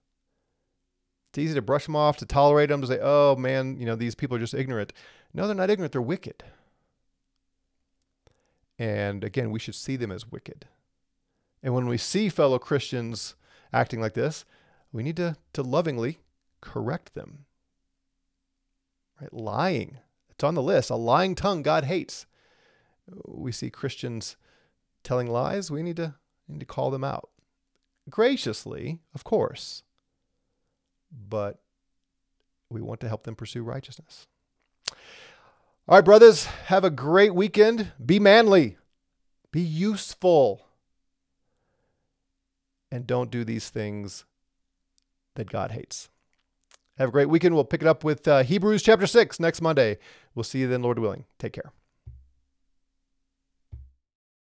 It's 1.31 1.39
easy 1.39 1.55
to 1.55 1.63
brush 1.63 1.85
them 1.85 1.95
off, 1.95 2.17
to 2.19 2.27
tolerate 2.27 2.71
them, 2.71 2.81
to 2.81 2.87
say, 2.87 2.99
"Oh 3.03 3.37
man, 3.37 3.77
you 3.79 3.85
know 3.85 3.97
these 3.97 4.15
people 4.15 4.37
are 4.37 4.41
just 4.41 4.55
ignorant." 4.55 4.93
No, 5.35 5.47
they're 5.47 5.55
not 5.55 5.71
ignorant; 5.71 5.93
they're 5.93 6.01
wicked. 6.01 6.43
And 8.79 9.25
again, 9.25 9.51
we 9.51 9.59
should 9.59 9.75
see 9.75 9.97
them 9.97 10.13
as 10.13 10.31
wicked. 10.31 10.67
And 11.63 11.75
when 11.75 11.89
we 11.89 11.99
see 11.99 12.29
fellow 12.29 12.59
Christians 12.59 13.35
acting 13.73 14.01
like 14.01 14.15
this, 14.15 14.45
we 14.93 15.03
need 15.03 15.17
to, 15.17 15.37
to 15.55 15.63
lovingly 15.63 16.21
correct 16.61 17.15
them. 17.15 17.45
Right? 19.21 19.33
Lying, 19.33 19.99
it's 20.31 20.45
on 20.45 20.55
the 20.55 20.63
list. 20.63 20.91
A 20.91 20.97
lying 20.97 21.35
tongue 21.35 21.63
God 21.63 21.85
hates. 21.85 22.27
We 23.27 23.53
see 23.53 23.71
Christians 23.71 24.37
telling 25.03 25.27
lies, 25.27 25.71
we 25.71 25.83
need 25.83 25.97
to, 25.97 26.15
need 26.47 26.61
to 26.61 26.67
call 26.67 26.91
them 26.91 27.05
out. 27.05 27.31
Graciously, 28.09 29.01
of 29.15 29.25
course, 29.25 29.83
but 31.11 31.59
we 32.71 32.81
want 32.81 33.01
to 33.01 33.09
help 33.09 33.25
them 33.25 33.35
pursue 33.35 33.63
righteousness. 33.63 34.27
All 35.89 35.97
right, 35.97 36.05
brothers, 36.05 36.45
have 36.67 36.85
a 36.85 36.91
great 36.91 37.35
weekend. 37.35 37.93
Be 38.05 38.19
manly, 38.19 38.77
be 39.51 39.63
useful, 39.63 40.67
and 42.93 43.07
don't 43.07 43.31
do 43.31 43.43
these 43.43 43.71
things 43.71 44.27
that 45.37 45.49
God 45.49 45.71
hates. 45.71 46.11
Have 46.99 47.09
a 47.09 47.13
great 47.13 47.31
weekend. 47.31 47.55
We'll 47.55 47.65
pick 47.65 47.81
it 47.81 47.89
up 47.89 48.05
with 48.05 48.29
uh, 48.29 48.43
Hebrews 48.43 48.83
chapter 48.83 49.07
6 49.07 49.41
next 49.41 49.63
Monday. 49.63 49.97
We'll 50.35 50.43
see 50.43 50.59
you 50.59 50.69
then, 50.69 50.83
Lord 50.83 50.99
willing. 50.99 51.25
Take 51.39 51.55
care. 51.55 51.73